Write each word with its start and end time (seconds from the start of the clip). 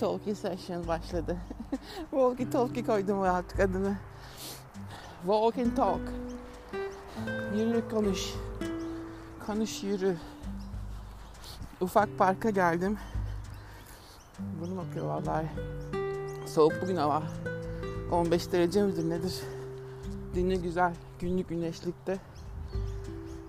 talkie 0.00 0.34
session 0.34 0.88
başladı. 0.88 1.36
walkie 2.10 2.50
talkie 2.50 2.84
koydum 2.84 3.20
artık 3.20 3.60
adını. 3.60 3.96
Walk 5.22 5.58
and 5.58 5.76
talk. 5.76 6.00
Yürü 7.56 7.88
konuş. 7.88 8.34
Konuş 9.46 9.82
yürü. 9.82 10.16
Ufak 11.80 12.18
parka 12.18 12.50
geldim. 12.50 12.98
Bunu 14.60 14.76
bakıyor 14.76 15.06
vallahi. 15.06 15.46
Soğuk 16.46 16.72
bugün 16.82 16.96
hava. 16.96 17.22
15 18.12 18.52
derece 18.52 18.82
midir 18.82 19.10
nedir? 19.10 19.40
Dinle 20.34 20.56
güzel 20.56 20.94
günlük 21.18 21.48
güneşlikte. 21.48 22.18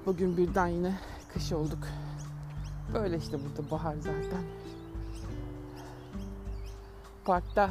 Bugün 0.05 0.38
birden 0.38 0.68
yine 0.68 0.99
kış 1.34 1.52
olduk. 1.52 1.88
Böyle 2.94 3.18
işte 3.18 3.38
burada 3.44 3.72
bahar 3.72 3.96
zaten. 3.96 4.61
Parkta 7.26 7.70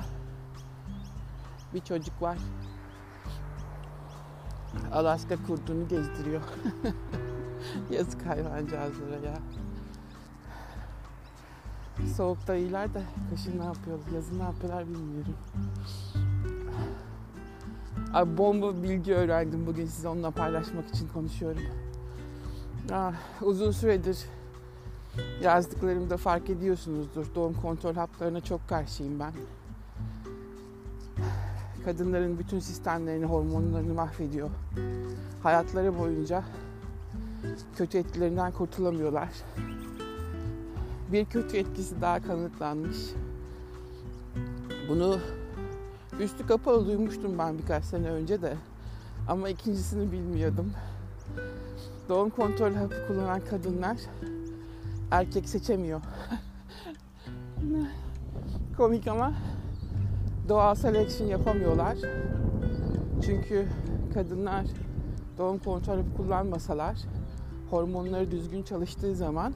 bir 1.75 1.81
çocuk 1.81 2.23
var. 2.23 2.39
Alaska 4.93 5.37
kurdunu 5.47 5.89
gezdiriyor. 5.89 6.43
Yazık 7.91 8.27
hayvancağızlara 8.27 9.27
ya. 9.27 9.39
Soğukta 12.17 12.55
iyiler 12.55 12.95
de 12.95 13.03
kışın 13.31 13.61
ne 13.61 13.65
yapıyorlar, 13.65 14.13
yazın 14.15 14.39
ne 14.39 14.43
yapıyorlar 14.43 14.89
bilmiyorum. 14.89 15.35
Abi 18.15 18.39
bomba 18.39 18.83
bilgi 18.83 19.15
öğrendim 19.15 19.67
bugün 19.67 19.87
size 19.87 20.09
onunla 20.09 20.31
paylaşmak 20.31 20.89
için 20.89 21.09
konuşuyorum. 21.09 21.63
Ah, 22.93 23.15
uzun 23.43 23.71
süredir 23.71 24.19
yazdıklarımda 25.43 26.17
fark 26.17 26.51
ediyorsunuzdur. 26.51 27.35
Doğum 27.35 27.55
kontrol 27.55 27.95
haplarına 27.95 28.41
çok 28.41 28.69
karşıyım 28.69 29.21
ben. 29.21 29.33
Kadınların 31.85 32.39
bütün 32.39 32.59
sistemlerini, 32.59 33.25
hormonlarını 33.25 33.95
mahvediyor. 33.95 34.51
Hayatları 35.43 35.99
boyunca 35.99 36.45
kötü 37.77 37.99
etkilerinden 37.99 38.53
kurtulamıyorlar. 38.53 39.29
Bir 41.13 41.25
kötü 41.25 41.57
etkisi 41.57 42.01
daha 42.01 42.23
kanıtlanmış. 42.23 42.97
Bunu 44.89 45.19
üstü 46.21 46.47
kapalı 46.47 46.87
duymuştum 46.87 47.39
ben 47.39 47.59
birkaç 47.59 47.85
sene 47.85 48.11
önce 48.11 48.43
de. 48.43 48.57
Ama 49.29 49.49
ikincisini 49.49 50.13
bilmiyordum. 50.13 50.73
Doğum 52.09 52.31
kontrol 52.31 52.75
hapı 52.75 53.07
kullanan 53.09 53.41
kadınlar 53.51 53.97
erkek 55.11 55.49
seçemiyor. 55.49 56.01
Komik 58.77 59.07
ama 59.07 59.33
doğal 60.49 60.75
selection 60.75 61.29
yapamıyorlar. 61.29 61.97
Çünkü 63.25 63.69
kadınlar 64.15 64.67
doğum 65.39 65.59
kontrol 65.59 65.97
hapı 65.97 66.17
kullanmasalar 66.17 66.97
hormonları 67.71 68.31
düzgün 68.31 68.63
çalıştığı 68.63 69.15
zaman 69.15 69.55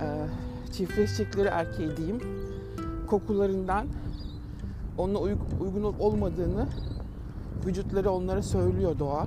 e, 0.00 0.06
çiftleşecekleri 0.72 1.48
erkeği 1.48 1.96
diyeyim 1.96 2.20
kokularından 3.06 3.86
onunla 4.98 5.18
uygun 5.60 5.82
olmadığını 5.82 6.66
vücutları 7.66 8.10
onlara 8.10 8.42
söylüyor 8.42 8.98
doğa. 8.98 9.26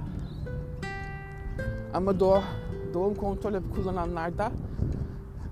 Ama 1.93 2.19
doğa 2.19 2.43
doğum 2.93 3.15
kontrol 3.15 3.53
hapı 3.53 3.69
kullananlarda 3.75 4.51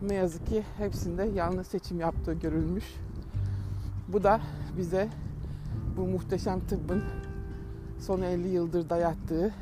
ne 0.02 0.14
yazık 0.14 0.48
ki 0.48 0.64
hepsinde 0.78 1.24
yanlış 1.24 1.68
seçim 1.68 2.00
yaptığı 2.00 2.34
görülmüş. 2.34 2.96
Bu 4.08 4.24
da 4.24 4.42
bize 4.78 5.10
bu 5.98 6.08
muhteşem 6.08 6.60
tıbbın 6.60 7.04
son 8.00 8.22
50 8.22 8.48
yıldır 8.48 8.90
dayattığı 8.90 9.54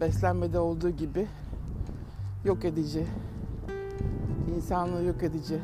beslenmede 0.00 0.58
olduğu 0.58 0.90
gibi 0.90 1.26
yok 2.44 2.64
edici, 2.64 3.06
insanlığı 4.56 5.04
yok 5.04 5.22
edici 5.22 5.60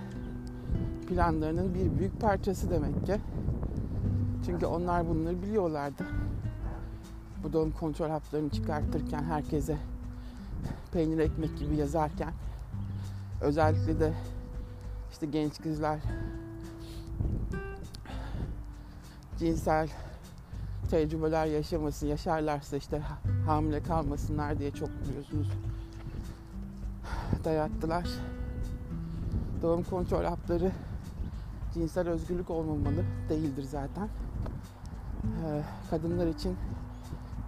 planlarının 1.08 1.75
bir 1.75 1.98
büyük 1.98 2.20
parçası 2.20 2.70
demek 2.70 3.06
ki. 3.06 3.20
Çünkü 4.47 4.66
onlar 4.66 5.08
bunları 5.08 5.42
biliyorlardı. 5.42 6.06
Bu 7.42 7.53
doğum 7.53 7.70
kontrol 7.70 8.10
haplarını 8.10 8.50
çıkartırken 8.50 9.22
herkese 9.22 9.76
peynir 10.93 11.19
ekmek 11.19 11.59
gibi 11.59 11.76
yazarken 11.76 12.32
özellikle 13.41 14.00
de 14.00 14.12
işte 15.10 15.26
genç 15.26 15.60
kızlar 15.62 15.99
cinsel 19.38 19.88
tecrübeler 20.91 21.47
yaşamasın, 21.47 22.06
yaşarlarsa 22.06 22.76
işte 22.76 23.03
hamile 23.47 23.82
kalmasınlar 23.82 24.59
diye 24.59 24.71
çok 24.71 24.88
biliyorsunuz 24.88 25.49
dayattılar. 27.44 28.09
Doğum 29.62 29.82
kontrol 29.82 30.25
hapları 30.25 30.72
cinsel 31.75 32.09
özgürlük 32.09 32.50
olmamalı 32.50 33.05
değildir 33.28 33.62
zaten. 33.62 34.09
Ee, 35.44 35.62
kadınlar 35.91 36.26
için 36.26 36.56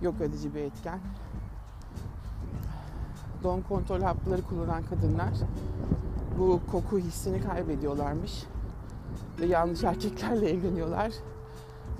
yok 0.02 0.20
edici 0.20 0.54
bir 0.54 0.60
etken. 0.60 1.00
Doğum 3.42 3.62
kontrol 3.62 4.00
hapları 4.00 4.42
kullanan 4.42 4.82
kadınlar 4.82 5.32
bu 6.38 6.60
koku 6.72 6.98
hissini 6.98 7.40
kaybediyorlarmış. 7.40 8.44
Ve 9.40 9.46
yanlış 9.46 9.84
erkeklerle 9.84 10.50
evleniyorlar. 10.50 11.12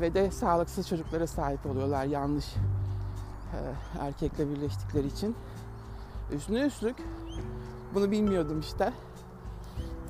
Ve 0.01 0.15
de 0.15 0.31
sağlıksız 0.31 0.89
çocuklara 0.89 1.27
sahip 1.27 1.67
oluyorlar 1.67 2.05
yanlış 2.05 2.55
e, 2.55 3.59
erkekle 4.01 4.51
birleştikleri 4.51 5.07
için. 5.07 5.37
Üstüne 6.33 6.61
üstlük 6.61 6.97
bunu 7.95 8.11
bilmiyordum 8.11 8.61
işte. 8.61 8.93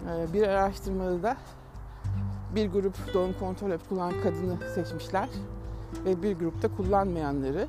E, 0.08 0.32
bir 0.32 0.42
araştırmada 0.42 1.22
da 1.22 1.36
bir 2.54 2.70
grup 2.70 3.14
doğum 3.14 3.32
kontrol 3.38 3.70
hapı 3.70 3.88
kullanan 3.88 4.22
kadını 4.22 4.70
seçmişler 4.74 5.28
ve 6.04 6.22
bir 6.22 6.38
grupta 6.38 6.76
kullanmayanları 6.76 7.68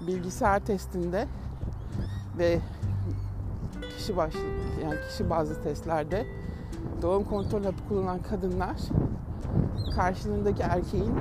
bilgisayar 0.00 0.60
testinde 0.60 1.28
ve 2.38 2.60
kişi 3.96 4.16
başlı 4.16 4.40
yani 4.82 4.96
kişi 5.08 5.30
bazlı 5.30 5.62
testlerde 5.62 6.26
doğum 7.02 7.24
kontrol 7.24 7.64
hapı 7.64 7.88
kullanan 7.88 8.22
kadınlar 8.22 8.76
karşılığındaki 9.94 10.62
erkeğin 10.62 11.14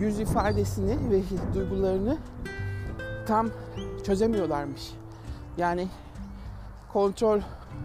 yüz 0.00 0.20
ifadesini 0.20 1.10
ve 1.10 1.22
duygularını 1.54 2.16
tam 3.26 3.48
çözemiyorlarmış. 4.04 4.92
Yani 5.56 5.88
kontrol 6.92 7.40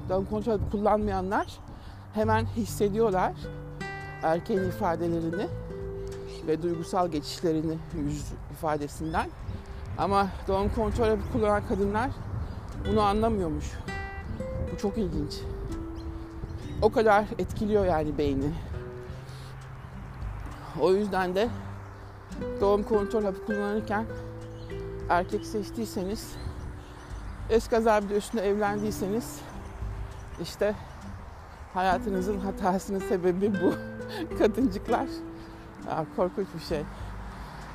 doğum 0.09 0.25
kontrol 0.25 0.59
kullanmayanlar 0.71 1.59
hemen 2.13 2.45
hissediyorlar 2.45 3.33
erkeğin 4.23 4.63
ifadelerini 4.63 5.47
ve 6.47 6.61
duygusal 6.61 7.07
geçişlerini 7.07 7.77
yüz 7.95 8.31
ifadesinden. 8.51 9.29
Ama 9.97 10.27
doğum 10.47 10.69
kontrol 10.75 11.17
kullanan 11.33 11.67
kadınlar 11.67 12.11
bunu 12.91 13.01
anlamıyormuş. 13.01 13.65
Bu 14.71 14.77
çok 14.77 14.97
ilginç. 14.97 15.33
O 16.81 16.91
kadar 16.91 17.25
etkiliyor 17.39 17.85
yani 17.85 18.17
beyni. 18.17 18.51
O 20.81 20.93
yüzden 20.93 21.35
de 21.35 21.49
doğum 22.61 22.83
kontrol 22.83 23.23
hapı 23.23 23.45
kullanırken 23.45 24.05
erkek 25.09 25.45
seçtiyseniz 25.45 26.35
eskaza 27.49 28.01
bir 28.01 28.09
de 28.09 28.17
üstüne 28.17 28.41
evlendiyseniz 28.41 29.41
işte 30.41 30.75
hayatınızın 31.73 32.39
hatasının 32.39 32.99
sebebi 32.99 33.53
bu 33.61 33.73
kadıncıklar. 34.39 35.07
Ya, 35.87 36.05
korkunç 36.15 36.47
bir 36.55 36.65
şey. 36.65 36.83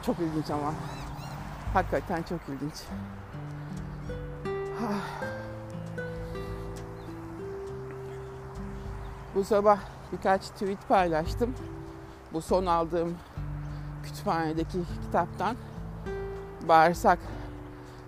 Çok 0.03 0.19
ilginç 0.19 0.51
ama. 0.51 0.75
Hakikaten 1.75 2.23
çok 2.23 2.41
ilginç. 2.49 2.75
Bu 9.35 9.45
sabah 9.45 9.79
birkaç 10.13 10.49
tweet 10.49 10.89
paylaştım. 10.89 11.55
Bu 12.33 12.41
son 12.41 12.67
aldığım 12.67 13.15
kütüphanedeki 14.03 14.79
kitaptan 15.05 15.57
bağırsak 16.69 17.19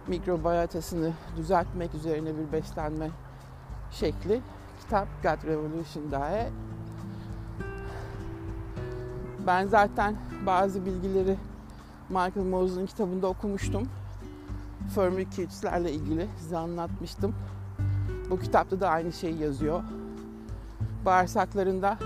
mikrobiyotasını 0.07 1.13
düzeltmek 1.37 1.95
üzerine 1.95 2.31
bir 2.39 2.53
beslenme 2.53 3.11
şekli. 3.91 4.41
Kitap 4.81 5.09
Gut 5.23 5.45
Revolution 5.45 6.11
Diet. 6.11 6.53
Ben 9.47 9.69
zaten 9.69 10.17
bazı 10.47 10.87
bilgileri 10.87 11.37
Michael 12.09 12.47
Mosley'in 12.47 12.87
kitabında 12.87 13.27
okumuştum. 13.27 13.89
Firmicutes'lerle 14.89 15.93
ilgili 15.93 16.29
size 16.39 16.57
anlatmıştım. 16.57 17.35
Bu 18.31 18.41
kitapta 18.41 18.81
da 18.81 18.89
aynı 18.89 19.13
şeyi 19.13 19.39
yazıyor. 19.39 19.83
bağırsaklarında 21.05 21.99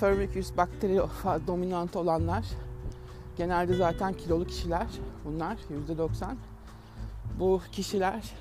Firmicutes 0.00 0.56
bakteri 0.56 1.00
dominant 1.46 1.96
olanlar 1.96 2.44
genelde 3.36 3.74
zaten 3.74 4.12
kilolu 4.12 4.46
kişiler 4.46 4.86
bunlar 5.24 5.56
%90. 5.88 6.34
Bu 7.38 7.60
kişiler 7.72 8.32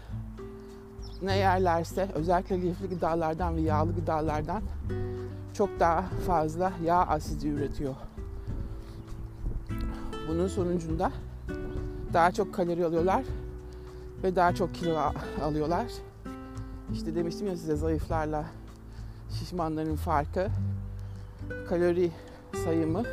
ne 1.21 1.37
yerlerse 1.37 2.09
özellikle 2.13 2.61
lifli 2.61 2.89
gıdalardan 2.89 3.55
ve 3.55 3.61
yağlı 3.61 3.95
gıdalardan 3.95 4.63
çok 5.53 5.79
daha 5.79 6.01
fazla 6.01 6.73
yağ 6.83 7.01
asidi 7.01 7.47
üretiyor. 7.47 7.95
Bunun 10.27 10.47
sonucunda 10.47 11.11
daha 12.13 12.31
çok 12.31 12.53
kalori 12.53 12.85
alıyorlar 12.85 13.23
ve 14.23 14.35
daha 14.35 14.55
çok 14.55 14.75
kilo 14.75 15.11
alıyorlar. 15.41 15.85
İşte 16.93 17.15
demiştim 17.15 17.47
ya 17.47 17.57
size 17.57 17.75
zayıflarla 17.75 18.45
şişmanların 19.39 19.95
farkı 19.95 20.47
kalori 21.69 22.11
sayımı 22.63 23.03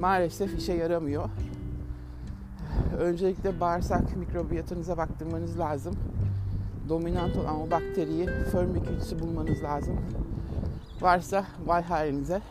maalesef 0.00 0.58
işe 0.58 0.72
yaramıyor. 0.72 1.28
Öncelikle 2.98 3.60
bağırsak 3.60 4.16
mikrobiyatınıza 4.16 4.96
baktırmanız 4.96 5.58
lazım. 5.58 5.94
Dominant 6.88 7.36
olan 7.36 7.60
o 7.60 7.70
bakteriyi, 7.70 8.26
Firmicutes'u 8.26 9.18
bulmanız 9.18 9.62
lazım. 9.62 10.00
Varsa 11.00 11.44
vay 11.66 11.82
halinize. 11.82 12.42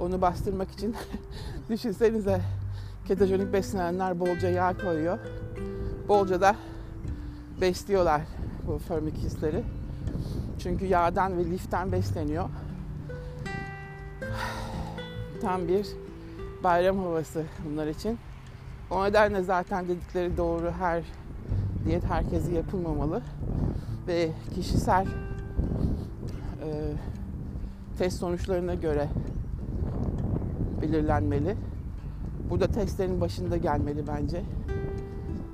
Onu 0.00 0.20
bastırmak 0.20 0.70
için 0.70 0.96
düşünsenize 1.68 2.40
ketojenik 3.08 3.52
beslenenler 3.52 4.20
bolca 4.20 4.48
yağ 4.48 4.76
koyuyor. 4.78 5.18
Bolca 6.08 6.40
da 6.40 6.56
besliyorlar 7.60 8.20
bu 8.66 8.78
Firmicutes'leri. 8.78 9.62
Çünkü 10.58 10.86
yağdan 10.86 11.38
ve 11.38 11.44
liften 11.44 11.92
besleniyor. 11.92 12.48
Tam 15.40 15.68
bir 15.68 15.86
bayram 16.64 16.98
havası 16.98 17.44
bunlar 17.64 17.86
için. 17.86 18.18
O 18.90 19.04
nedenle 19.04 19.42
zaten 19.42 19.88
dedikleri 19.88 20.36
doğru 20.36 20.70
her 20.70 21.02
diyet 21.84 22.04
herkese 22.04 22.52
yapılmamalı. 22.52 23.22
Ve 24.06 24.30
kişisel 24.54 25.06
e, 26.64 26.92
test 27.98 28.18
sonuçlarına 28.18 28.74
göre 28.74 29.08
belirlenmeli. 30.82 31.56
Burada 32.52 32.66
testlerin 32.66 33.20
başında 33.20 33.56
gelmeli 33.56 34.06
bence. 34.06 34.42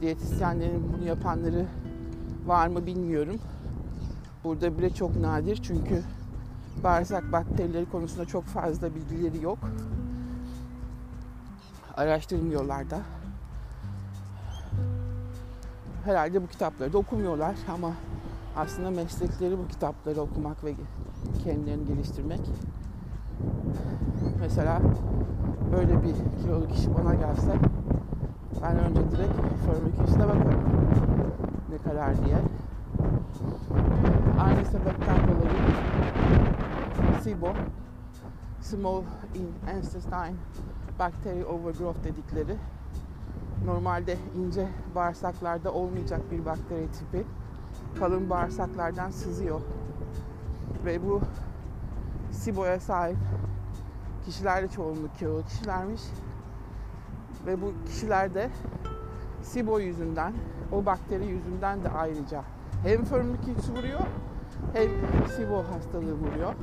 Diyetisyenlerin 0.01 0.93
bunu 0.93 1.09
yapanları 1.09 1.67
var 2.47 2.69
mı 2.69 2.87
bilmiyorum. 2.87 3.37
Burada 4.45 4.79
bile 4.79 4.91
çok 4.91 5.17
nadir 5.17 5.57
çünkü 5.63 6.03
bağırsak 6.85 7.33
bakterileri 7.33 7.91
konusunda 7.91 8.25
çok 8.25 8.45
fazla 8.45 8.95
bilgileri 8.95 9.45
yok. 9.45 9.59
Araştırmıyorlar 11.97 12.91
da. 12.91 12.99
Herhalde 16.05 16.43
bu 16.43 16.47
kitapları 16.47 16.93
da 16.93 16.99
okumuyorlar 16.99 17.55
ama 17.75 17.93
aslında 18.57 18.91
meslekleri 18.91 19.59
bu 19.59 19.69
kitapları 19.69 20.21
okumak 20.21 20.65
ve 20.65 20.75
kendilerini 21.45 21.87
geliştirmek. 21.87 22.41
Mesela 24.41 24.81
böyle 25.73 26.03
bir 26.03 26.43
kilolu 26.43 26.69
kişi 26.69 26.95
bana 26.95 27.15
gelse 27.15 27.53
ben 28.63 28.79
önce 28.79 29.01
direkt 29.11 29.33
Firmicutes'ine 29.65 30.29
bakarım 30.29 30.61
ne 31.71 31.79
kadar 31.91 32.25
diye. 32.25 32.37
Aynı 34.41 34.65
sebepten 34.65 35.17
dolayı 35.17 35.59
SIBO 37.23 37.53
Small 38.61 39.03
Intestine 39.77 40.35
Bacteria 40.99 41.47
Overgrowth 41.47 42.05
dedikleri 42.05 42.57
normalde 43.67 44.17
ince 44.37 44.69
bağırsaklarda 44.95 45.73
olmayacak 45.73 46.21
bir 46.31 46.45
bakteri 46.45 46.89
tipi 46.91 47.25
kalın 47.99 48.31
bağırsaklardan 48.31 49.11
sızıyor. 49.11 49.61
Ve 50.85 51.07
bu 51.07 51.21
SIBO'ya 52.31 52.81
sahip 52.81 53.17
kişiler 54.29 54.63
de 54.63 54.69
çoğunluk 54.69 55.19
kilolu 55.19 55.43
kişilermiş. 55.45 56.03
Ve 57.47 57.63
bu 57.63 57.73
kişilerde 57.87 58.51
SIBO 59.43 59.79
yüzünden, 59.79 60.33
o 60.73 60.87
bakteri 60.87 61.27
yüzünden 61.27 61.85
de 61.85 61.91
ayrıca 61.91 62.43
hem 62.83 63.05
Firmicutes 63.05 63.71
vuruyor 63.71 64.01
hem 64.73 64.89
SIBO 65.37 65.59
hastalığı 65.59 66.15
vuruyor. 66.15 66.55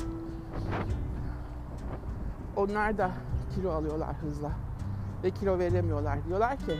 Onlar 2.55 2.97
da 2.97 3.11
kilo 3.55 3.71
alıyorlar 3.71 4.15
hızla 4.15 4.51
ve 5.23 5.31
kilo 5.31 5.59
veremiyorlar. 5.59 6.25
Diyorlar 6.27 6.57
ki 6.57 6.79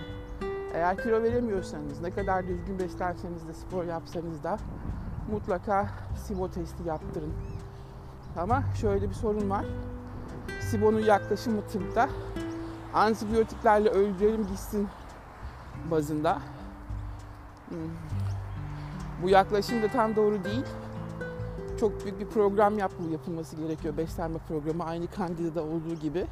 eğer 0.73 0.97
kilo 0.97 1.23
veremiyorsanız 1.23 2.01
ne 2.01 2.11
kadar 2.11 2.47
düzgün 2.47 2.79
beslerseniz 2.79 3.47
de 3.47 3.53
spor 3.53 3.83
yapsanız 3.83 4.43
da 4.43 4.57
mutlaka 5.31 5.89
SIBO 6.15 6.49
testi 6.49 6.87
yaptırın. 6.87 7.33
Ama 8.37 8.63
şöyle 8.81 9.09
bir 9.09 9.15
sorun 9.15 9.49
var. 9.49 9.65
SIBO'nun 10.71 10.99
yaklaşımı 10.99 11.61
tıpta 11.61 12.09
antibiyotiklerle 12.93 13.89
öldürelim 13.89 14.47
gitsin 14.47 14.87
bazında. 15.91 16.41
Hmm. 17.69 17.77
Bu 19.23 19.29
yaklaşım 19.29 19.81
da 19.81 19.87
tam 19.87 20.15
doğru 20.15 20.43
değil. 20.43 20.65
Çok 21.79 22.03
büyük 22.03 22.19
bir 22.19 22.25
program 22.25 22.79
yapılması 22.79 23.55
gerekiyor. 23.55 23.97
Beslenme 23.97 24.39
programı 24.47 24.83
aynı 24.85 25.05
Candida'da 25.17 25.63
olduğu 25.63 25.95
gibi. 25.95 26.27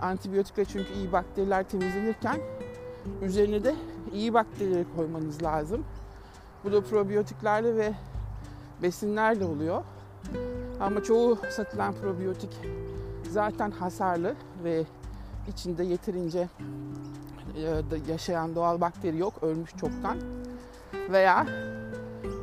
Antibiyotikle 0.00 0.64
çünkü 0.64 0.92
iyi 0.92 1.12
bakteriler 1.12 1.68
temizlenirken 1.68 2.40
üzerine 3.22 3.64
de 3.64 3.74
iyi 4.12 4.34
bakterileri 4.34 4.84
koymanız 4.96 5.42
lazım. 5.42 5.84
Bu 6.64 6.72
da 6.72 6.80
probiyotiklerle 6.80 7.76
ve 7.76 7.92
besinlerle 8.82 9.44
oluyor. 9.44 9.84
Ama 10.80 11.02
çoğu 11.02 11.38
satılan 11.50 11.94
probiyotik 11.94 12.50
zaten 13.30 13.70
hasarlı 13.70 14.34
ve 14.64 14.84
içinde 15.48 15.84
yeterince 15.84 16.48
e, 17.56 17.82
yaşayan 18.08 18.54
doğal 18.54 18.80
bakteri 18.80 19.18
yok, 19.18 19.34
ölmüş 19.42 19.70
çoktan. 19.70 20.16
Veya 21.10 21.46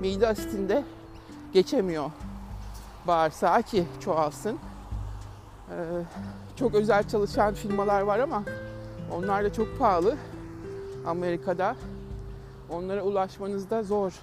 mide 0.02 0.28
asitinde 0.28 0.84
geçemiyor 1.54 2.12
bağırsağı 3.08 3.64
ki 3.64 3.86
çoğalsın. 4.00 4.60
Ee, 5.72 5.76
çok 6.56 6.76
özel 6.76 7.08
çalışan 7.08 7.54
firmalar 7.54 8.02
var 8.02 8.20
ama 8.20 8.44
onlar 9.12 9.44
da 9.44 9.54
çok 9.54 9.80
pahalı 9.80 10.18
Amerika'da. 11.06 11.76
Onlara 12.70 13.02
ulaşmanız 13.02 13.70
da 13.70 13.84
zor 13.84 14.14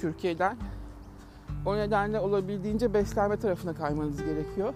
Türkiye'den. 0.00 0.56
O 1.66 1.76
nedenle 1.76 2.20
olabildiğince 2.20 2.94
beslenme 2.94 3.36
tarafına 3.36 3.74
kaymanız 3.74 4.22
gerekiyor. 4.22 4.74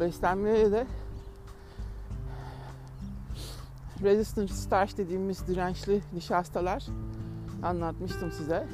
Beslenmeye 0.00 0.72
de 0.72 0.86
resistant 4.02 4.50
starch 4.50 4.96
dediğimiz 4.96 5.46
dirençli 5.46 6.02
nişastalar 6.12 6.86
anlatmıştım 7.62 8.32
size. 8.32 8.66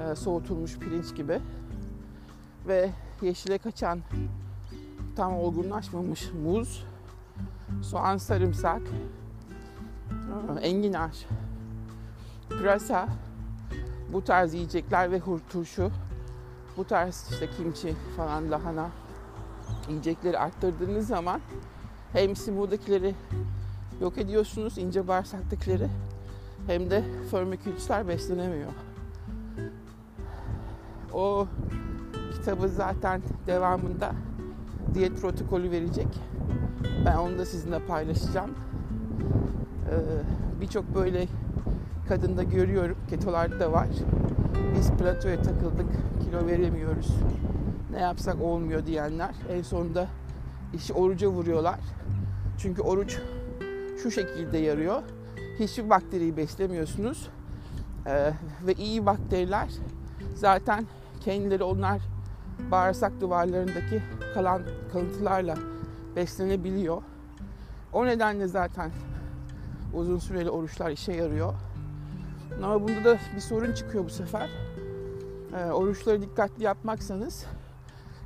Ee, 0.00 0.14
soğutulmuş 0.14 0.78
pirinç 0.78 1.14
gibi. 1.14 1.40
Ve 2.66 2.90
yeşile 3.22 3.58
kaçan 3.58 4.00
tam 5.16 5.34
olgunlaşmamış 5.34 6.30
muz, 6.44 6.86
soğan, 7.82 8.16
sarımsak, 8.16 8.82
enginar, 10.62 11.26
pırasa, 12.48 13.08
bu 14.14 14.24
tarz 14.24 14.54
yiyecekler 14.54 15.12
ve 15.12 15.20
turşu, 15.50 15.90
bu 16.76 16.84
tarz 16.84 17.28
işte 17.30 17.50
kimçi 17.56 17.94
falan 18.16 18.50
lahana 18.50 18.90
yiyecekleri 19.88 20.38
arttırdığınız 20.38 21.06
zaman 21.06 21.40
hem 22.12 22.36
simurdakileri 22.36 23.14
yok 24.00 24.18
ediyorsunuz, 24.18 24.78
ince 24.78 25.08
bağırsaktakileri 25.08 25.88
hem 26.66 26.90
de 26.90 27.04
firmicutesler 27.30 28.08
beslenemiyor. 28.08 28.70
O 31.12 31.46
kitabı 32.32 32.68
zaten 32.68 33.22
devamında 33.46 34.12
diyet 34.94 35.20
protokolü 35.20 35.70
verecek. 35.70 36.20
Ben 37.06 37.16
onu 37.16 37.38
da 37.38 37.46
sizinle 37.46 37.86
paylaşacağım. 37.86 38.50
Ee, 39.90 40.60
Birçok 40.60 40.94
böyle 40.94 41.26
kadında 42.14 42.42
görüyorum. 42.42 42.96
Ketolarda 43.10 43.60
da 43.60 43.72
var. 43.72 43.86
Biz 44.76 44.90
platoya 44.90 45.42
takıldık. 45.42 45.86
Kilo 46.24 46.46
veremiyoruz. 46.46 47.14
Ne 47.90 48.00
yapsak 48.00 48.42
olmuyor 48.42 48.86
diyenler. 48.86 49.34
En 49.50 49.62
sonunda 49.62 50.06
işi 50.74 50.92
oruca 50.92 51.28
vuruyorlar. 51.28 51.80
Çünkü 52.58 52.82
oruç 52.82 53.18
şu 54.02 54.10
şekilde 54.10 54.58
yarıyor. 54.58 55.02
Hiçbir 55.58 55.90
bakteriyi 55.90 56.36
beslemiyorsunuz. 56.36 57.28
Ee, 58.06 58.32
ve 58.66 58.72
iyi 58.72 59.06
bakteriler 59.06 59.68
zaten 60.34 60.86
kendileri 61.20 61.64
onlar 61.64 62.00
bağırsak 62.70 63.20
duvarlarındaki 63.20 64.02
kalan 64.34 64.62
kalıntılarla 64.92 65.54
beslenebiliyor. 66.16 67.02
O 67.92 68.06
nedenle 68.06 68.46
zaten 68.46 68.90
uzun 69.94 70.18
süreli 70.18 70.50
oruçlar 70.50 70.90
işe 70.90 71.12
yarıyor. 71.12 71.54
Ama 72.62 72.80
bunda 72.80 73.04
da 73.04 73.18
bir 73.36 73.40
sorun 73.40 73.72
çıkıyor 73.72 74.04
bu 74.04 74.10
sefer. 74.10 74.50
E, 75.58 75.72
oruçları 75.72 76.22
dikkatli 76.22 76.64
yapmaksanız 76.64 77.46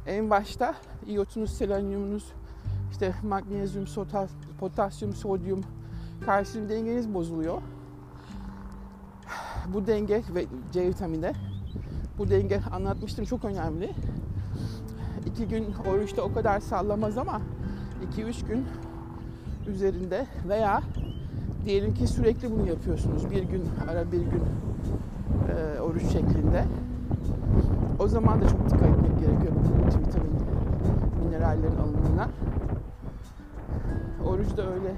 en 0.06 0.30
başta 0.30 0.74
iyotunuz, 1.06 1.50
selenyumunuz, 1.50 2.32
işte 2.90 3.14
magnezyum, 3.22 3.84
potasyum, 4.60 5.14
sodyum, 5.14 5.60
kalsiyum 6.26 6.68
dengeniz 6.68 7.14
bozuluyor. 7.14 7.62
Bu 9.68 9.86
denge 9.86 10.22
ve 10.34 10.46
C 10.72 10.88
vitamini 10.88 11.32
bu 12.18 12.30
denge 12.30 12.60
anlatmıştım 12.72 13.24
çok 13.24 13.44
önemli. 13.44 13.94
İki 15.26 15.48
gün 15.48 15.74
oruçta 15.90 16.22
o 16.22 16.32
kadar 16.32 16.60
sallamaz 16.60 17.18
ama 17.18 17.40
iki 18.08 18.22
üç 18.22 18.44
gün 18.44 18.66
üzerinde 19.66 20.26
veya 20.48 20.82
diyelim 21.64 21.94
ki 21.94 22.06
sürekli 22.06 22.50
bunu 22.50 22.68
yapıyorsunuz. 22.68 23.30
Bir 23.30 23.42
gün 23.42 23.64
ara 23.90 24.12
bir 24.12 24.20
gün 24.20 24.42
e, 25.48 25.80
oruç 25.80 26.02
şeklinde. 26.02 26.64
O 27.98 28.08
zaman 28.08 28.42
da 28.42 28.48
çok 28.48 28.70
dikkat 28.70 28.82
etmek 28.82 29.20
gerekiyor 29.20 29.52
vitamin 30.08 30.36
minerallerin 31.24 31.76
alımına. 31.76 32.28
Oruç 34.26 34.56
da 34.56 34.70
öyle 34.70 34.94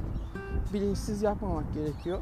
bilinçsiz 0.73 1.23
yapmamak 1.23 1.75
gerekiyor. 1.75 2.19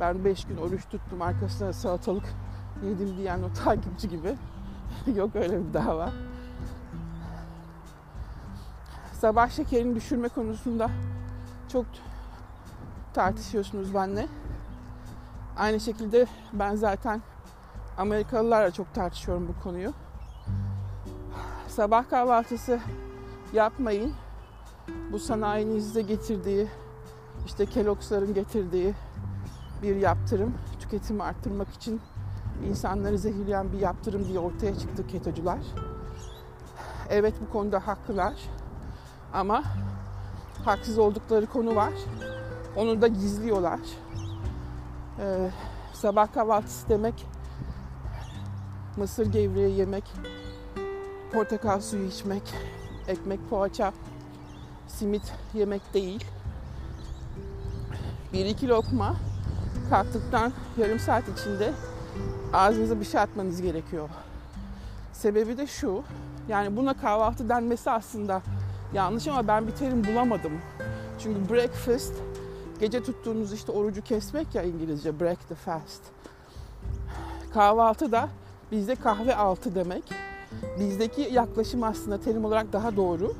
Ben 0.00 0.24
5 0.24 0.44
gün 0.44 0.56
oruç 0.56 0.88
tuttum 0.90 1.22
arkasına 1.22 1.72
salatalık 1.72 2.24
yedim 2.84 3.16
diyen 3.16 3.42
o 3.42 3.52
takipçi 3.64 4.08
gibi. 4.08 4.34
Yok 5.16 5.36
öyle 5.36 5.68
bir 5.68 5.74
dava. 5.74 6.12
Sabah 9.12 9.50
şekerini 9.50 9.94
düşürme 9.94 10.28
konusunda 10.28 10.90
çok 11.72 11.86
tartışıyorsunuz 13.14 13.94
benimle. 13.94 14.26
Aynı 15.56 15.80
şekilde 15.80 16.26
ben 16.52 16.76
zaten 16.76 17.22
Amerikalılarla 17.98 18.70
çok 18.70 18.94
tartışıyorum 18.94 19.48
bu 19.48 19.62
konuyu. 19.62 19.92
Sabah 21.68 22.10
kahvaltısı 22.10 22.80
yapmayın. 23.52 24.14
Bu 25.12 25.18
sanayinin 25.18 25.80
size 25.80 26.02
getirdiği, 26.02 26.68
işte 27.46 27.66
Kellogg's'ların 27.66 28.34
getirdiği 28.34 28.94
bir 29.82 29.96
yaptırım. 29.96 30.54
Tüketimi 30.80 31.22
arttırmak 31.22 31.68
için 31.68 32.00
insanları 32.68 33.18
zehirleyen 33.18 33.72
bir 33.72 33.78
yaptırım 33.78 34.24
diye 34.24 34.38
ortaya 34.38 34.78
çıktı 34.78 35.06
ketocular. 35.06 35.58
Evet 37.08 37.34
bu 37.46 37.52
konuda 37.52 37.86
haklılar. 37.86 38.34
Ama 39.32 39.62
haksız 40.64 40.98
oldukları 40.98 41.46
konu 41.46 41.76
var. 41.76 41.92
Onu 42.76 43.02
da 43.02 43.08
gizliyorlar. 43.08 43.80
Ee, 45.18 45.50
sabah 45.92 46.32
kahvaltısı 46.32 46.88
demek 46.88 47.26
mısır 48.96 49.26
gevreği 49.26 49.78
yemek, 49.78 50.04
portakal 51.32 51.80
suyu 51.80 52.06
içmek, 52.06 52.42
ekmek 53.08 53.50
poğaça, 53.50 53.92
simit 54.88 55.32
yemek 55.54 55.94
değil. 55.94 56.24
Bir 58.32 58.46
iki 58.46 58.68
lokma 58.68 59.16
kalktıktan 59.90 60.52
yarım 60.78 60.98
saat 60.98 61.24
içinde 61.28 61.72
ağzınıza 62.52 63.00
bir 63.00 63.04
şey 63.04 63.20
atmanız 63.20 63.62
gerekiyor. 63.62 64.08
Sebebi 65.12 65.58
de 65.58 65.66
şu, 65.66 66.02
yani 66.48 66.76
buna 66.76 66.94
kahvaltı 66.94 67.48
denmesi 67.48 67.90
aslında 67.90 68.42
yanlış 68.94 69.28
ama 69.28 69.48
ben 69.48 69.66
bir 69.66 69.72
terim 69.72 70.04
bulamadım. 70.04 70.52
Çünkü 71.18 71.54
breakfast 71.54 72.12
gece 72.80 73.02
tuttuğunuz 73.02 73.52
işte 73.52 73.72
orucu 73.72 74.02
kesmek 74.02 74.54
ya 74.54 74.62
İngilizce 74.62 75.20
break 75.20 75.48
the 75.48 75.54
fast. 75.54 76.02
Kahvaltı 77.54 78.12
da 78.12 78.28
bizde 78.72 78.94
kahve 78.94 79.36
altı 79.36 79.74
demek. 79.74 80.04
Bizdeki 80.78 81.28
yaklaşım 81.32 81.82
aslında 81.82 82.20
terim 82.20 82.44
olarak 82.44 82.72
daha 82.72 82.96
doğru. 82.96 83.34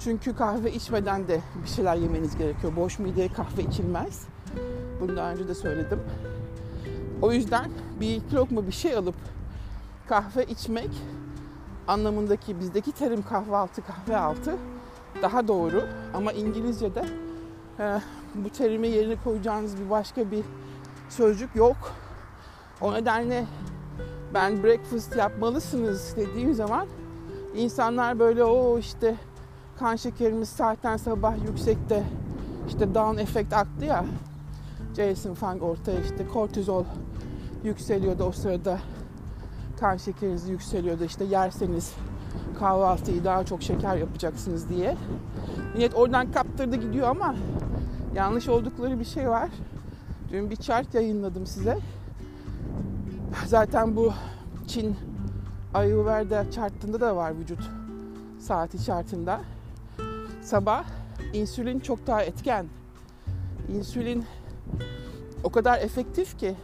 Çünkü 0.00 0.36
kahve 0.36 0.72
içmeden 0.72 1.28
de 1.28 1.40
bir 1.64 1.68
şeyler 1.68 1.96
yemeniz 1.96 2.36
gerekiyor. 2.36 2.76
Boş 2.76 2.98
mideye 2.98 3.28
kahve 3.28 3.62
içilmez. 3.62 4.26
Bunu 5.00 5.16
daha 5.16 5.32
önce 5.32 5.48
de 5.48 5.54
söyledim. 5.54 6.00
O 7.22 7.32
yüzden 7.32 7.70
bir 8.00 8.16
iki 8.16 8.34
lokma 8.34 8.66
bir 8.66 8.72
şey 8.72 8.94
alıp 8.94 9.14
kahve 10.08 10.44
içmek 10.44 10.90
anlamındaki 11.88 12.60
bizdeki 12.60 12.92
terim 12.92 13.22
kahvaltı 13.22 13.82
kahve 13.82 14.16
altı 14.16 14.56
daha 15.22 15.48
doğru. 15.48 15.82
Ama 16.14 16.32
İngilizce'de 16.32 17.04
e, 17.78 18.00
bu 18.34 18.50
terimi 18.50 18.88
yerine 18.88 19.16
koyacağınız 19.24 19.80
bir 19.80 19.90
başka 19.90 20.30
bir 20.30 20.44
sözcük 21.08 21.56
yok. 21.56 21.76
O 22.80 22.94
nedenle 22.94 23.44
ben 24.34 24.62
breakfast 24.62 25.16
yapmalısınız 25.16 26.14
dediğim 26.16 26.54
zaman 26.54 26.86
insanlar 27.54 28.18
böyle 28.18 28.44
o 28.44 28.78
işte 28.78 29.16
kan 29.78 29.96
şekerimiz 29.96 30.48
zaten 30.48 30.96
sabah 30.96 31.44
yüksekte 31.48 32.04
işte 32.68 32.94
down 32.94 33.18
efekt 33.18 33.52
aktı 33.52 33.84
ya 33.84 34.04
Jason 34.96 35.34
Fung 35.34 35.62
ortaya 35.62 36.00
işte 36.00 36.26
kortizol 36.26 36.84
yükseliyordu 37.64 38.24
o 38.24 38.32
sırada 38.32 38.78
kan 39.80 39.96
şekeriniz 39.96 40.48
yükseliyordu 40.48 41.04
işte 41.04 41.24
yerseniz 41.24 41.94
kahvaltıyı 42.58 43.24
daha 43.24 43.44
çok 43.44 43.62
şeker 43.62 43.96
yapacaksınız 43.96 44.68
diye. 44.68 44.96
Millet 45.74 45.94
oradan 45.94 46.32
kaptırdı 46.32 46.76
gidiyor 46.76 47.08
ama 47.08 47.34
yanlış 48.14 48.48
oldukları 48.48 49.00
bir 49.00 49.04
şey 49.04 49.28
var. 49.28 49.50
Dün 50.32 50.50
bir 50.50 50.56
chart 50.56 50.94
yayınladım 50.94 51.46
size. 51.46 51.78
Zaten 53.46 53.96
bu 53.96 54.12
Çin 54.66 54.96
Ayurveda 55.74 56.50
chartında 56.50 57.00
da 57.00 57.16
var 57.16 57.38
vücut 57.38 57.70
saati 58.38 58.84
chartında. 58.84 59.40
Sabah 60.42 60.84
insülin 61.32 61.80
çok 61.80 62.06
daha 62.06 62.22
etken. 62.22 62.66
İnsülin 63.68 64.24
o 65.44 65.50
kadar 65.50 65.78
efektif 65.78 66.38
ki 66.38 66.54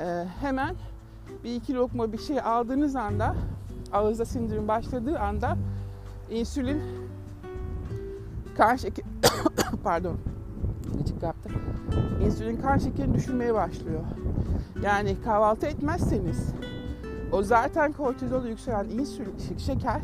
e, 0.00 0.26
hemen 0.40 0.76
bir 1.44 1.54
iki 1.54 1.74
lokma 1.74 2.12
bir 2.12 2.18
şey 2.18 2.40
aldığınız 2.40 2.96
anda 2.96 3.36
ağızda 3.92 4.24
sindirim 4.24 4.68
başladığı 4.68 5.18
anda 5.18 5.56
insülin 6.30 6.82
kan 8.56 8.76
şeker 8.76 9.04
pardon 9.84 10.16
gıcık 10.98 11.20
kaptı. 11.20 11.50
İnsülin 12.24 12.56
kan 12.56 12.78
şekerini 12.78 13.14
düşürmeye 13.14 13.54
başlıyor. 13.54 14.00
Yani 14.82 15.16
kahvaltı 15.24 15.66
etmezseniz 15.66 16.48
o 17.32 17.42
zaten 17.42 17.92
kortizol 17.92 18.44
yükselen 18.44 18.88
insülin 18.88 19.34
şeker 19.58 20.02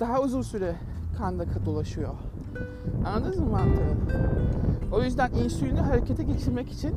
daha 0.00 0.20
uzun 0.20 0.42
süre 0.42 0.74
kanda 1.18 1.44
dolaşıyor. 1.66 2.14
Anladınız 3.06 3.38
mı 3.38 3.46
mantığı? 3.46 3.96
O 4.92 5.02
yüzden 5.02 5.30
insülini 5.32 5.80
harekete 5.80 6.22
geçirmek 6.22 6.72
için 6.72 6.94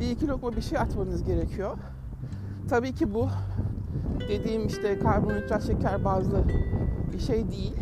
bir 0.00 0.10
iki 0.10 0.28
lokma 0.28 0.56
bir 0.56 0.62
şey 0.62 0.78
atmanız 0.78 1.24
gerekiyor. 1.24 1.76
Tabii 2.68 2.94
ki 2.94 3.14
bu 3.14 3.28
dediğim 4.28 4.66
işte 4.66 4.98
karbonhidrat 4.98 5.66
şeker 5.66 6.04
bazlı 6.04 6.44
bir 7.12 7.18
şey 7.18 7.50
değil. 7.50 7.76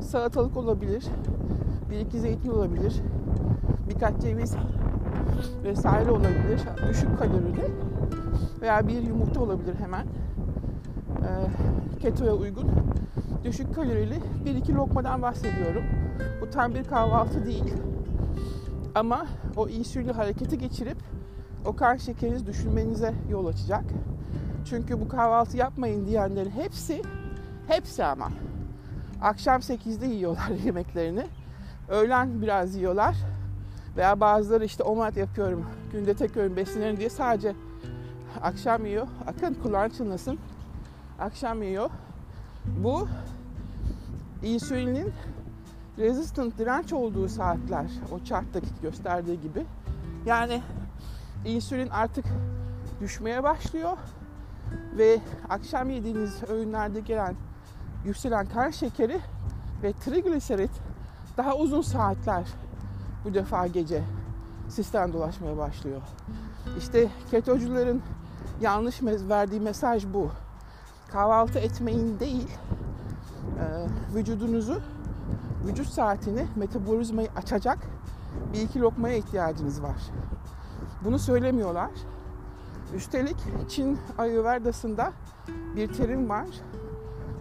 Salatalık 0.00 0.56
olabilir, 0.56 1.04
bir 1.90 1.98
iki 1.98 2.20
zeytin 2.20 2.50
olabilir, 2.50 3.02
birkaç 3.88 4.20
ceviz 4.20 4.56
vesaire 5.64 6.10
olabilir. 6.10 6.60
Düşük 6.88 7.18
kalorili 7.18 7.70
veya 8.60 8.88
bir 8.88 9.02
yumurta 9.02 9.40
olabilir 9.40 9.74
hemen. 9.74 10.06
ketoya 12.00 12.34
uygun 12.34 12.70
düşük 13.44 13.74
kalorili 13.74 14.20
bir 14.44 14.54
iki 14.54 14.74
lokmadan 14.74 15.22
bahsediyorum. 15.22 15.82
Bu 16.40 16.50
tam 16.50 16.74
bir 16.74 16.84
kahvaltı 16.84 17.46
değil. 17.46 17.74
Ama 18.94 19.26
o 19.56 19.68
insülin 19.68 20.08
hareketi 20.08 20.58
geçirip 20.58 20.96
o 21.66 21.76
kan 21.76 21.96
şekerinizi 21.96 22.46
düşürmenize 22.46 23.14
yol 23.30 23.46
açacak. 23.46 23.84
Çünkü 24.70 25.00
bu 25.00 25.08
kahvaltı 25.08 25.56
yapmayın 25.56 26.06
diyenlerin 26.06 26.50
hepsi, 26.50 27.02
hepsi 27.66 28.04
ama 28.04 28.30
akşam 29.22 29.60
8'de 29.60 30.06
yiyorlar 30.06 30.48
yemeklerini. 30.64 31.26
Öğlen 31.88 32.42
biraz 32.42 32.74
yiyorlar. 32.74 33.16
Veya 33.96 34.20
bazıları 34.20 34.64
işte 34.64 34.82
omat 34.82 35.16
yapıyorum, 35.16 35.66
günde 35.92 36.14
tek 36.14 36.36
öğün 36.36 36.56
beslenerim 36.56 36.96
diye 36.96 37.10
sadece 37.10 37.54
akşam 38.42 38.86
yiyor. 38.86 39.06
Akın 39.26 39.54
kulağın 39.54 39.90
çınlasın. 39.90 40.38
Akşam 41.18 41.62
yiyor. 41.62 41.90
Bu 42.64 43.08
insülinin 44.42 45.12
resistant 45.98 46.58
direnç 46.58 46.92
olduğu 46.92 47.28
saatler 47.28 47.86
o 48.12 48.24
charttaki 48.24 48.68
gösterdiği 48.82 49.40
gibi. 49.40 49.64
Yani 50.26 50.62
insülin 51.44 51.88
artık 51.88 52.24
düşmeye 53.00 53.42
başlıyor 53.42 53.96
ve 54.98 55.20
akşam 55.48 55.90
yediğiniz 55.90 56.42
öğünlerde 56.48 57.00
gelen 57.00 57.36
yükselen 58.04 58.46
kan 58.46 58.70
şekeri 58.70 59.20
ve 59.82 59.92
trigliserit 59.92 60.70
daha 61.36 61.56
uzun 61.56 61.82
saatler 61.82 62.44
bu 63.24 63.34
defa 63.34 63.66
gece 63.66 64.02
sistem 64.68 65.12
dolaşmaya 65.12 65.56
başlıyor. 65.56 66.02
İşte 66.78 67.08
ketocuların 67.30 68.02
yanlış 68.60 69.02
verdiği 69.02 69.60
mesaj 69.60 70.06
bu. 70.14 70.30
Kahvaltı 71.08 71.58
etmeyin 71.58 72.20
değil, 72.20 72.48
vücudunuzu, 74.14 74.80
vücut 75.66 75.86
saatini, 75.86 76.46
metabolizmayı 76.56 77.28
açacak 77.36 77.78
bir 78.52 78.60
iki 78.60 78.80
lokmaya 78.80 79.16
ihtiyacınız 79.16 79.82
var. 79.82 79.96
Bunu 81.04 81.18
söylemiyorlar. 81.18 81.90
Üstelik 82.96 83.36
Çin 83.68 83.98
Ayurveda'sında 84.18 85.12
bir 85.76 85.92
terim 85.92 86.28
var. 86.28 86.46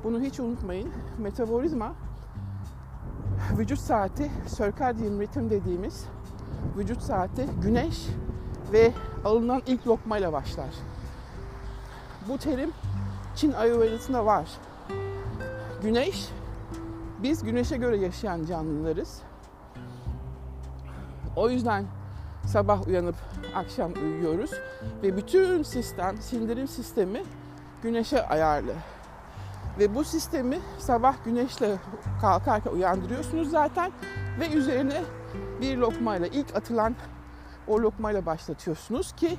Bunu 0.04 0.22
hiç 0.22 0.40
unutmayın. 0.40 0.90
Metabolizma 1.18 1.94
vücut 3.58 3.80
saati, 3.80 4.32
circadian 4.58 5.20
ritim 5.20 5.50
dediğimiz 5.50 6.06
vücut 6.78 7.02
saati 7.02 7.48
güneş 7.62 8.08
ve 8.72 8.94
alınan 9.26 9.62
ilk 9.68 9.88
lokmayla 9.88 10.34
başlar. 10.34 10.70
Bu 12.28 12.38
terim 12.38 12.72
Çin 13.36 13.52
Ayurveda'sında 13.52 14.26
var. 14.26 14.50
Güneş, 15.82 16.30
biz 17.24 17.44
güneşe 17.44 17.78
göre 17.78 17.98
yaşayan 17.98 18.46
canlılarız. 18.46 19.22
O 21.36 21.50
yüzden 21.50 21.86
sabah 22.46 22.88
uyanıp 22.88 23.16
akşam 23.56 23.94
uyuyoruz 23.94 24.52
ve 25.04 25.18
bütün 25.18 25.64
sistem, 25.64 26.22
sindirim 26.22 26.68
sistemi 26.68 27.24
güneşe 27.84 28.28
ayarlı. 28.28 28.74
Ve 29.80 29.96
bu 29.96 30.04
sistemi 30.04 30.60
sabah 30.80 31.16
güneşle 31.26 31.76
kalkarken 32.22 32.72
uyandırıyorsunuz 32.72 33.50
zaten 33.50 33.92
ve 34.40 34.50
üzerine 34.50 35.02
bir 35.62 35.78
lokmayla 35.78 36.28
ilk 36.28 36.56
atılan 36.56 36.96
o 37.68 37.80
lokmayla 37.82 38.26
başlatıyorsunuz 38.26 39.12
ki 39.12 39.38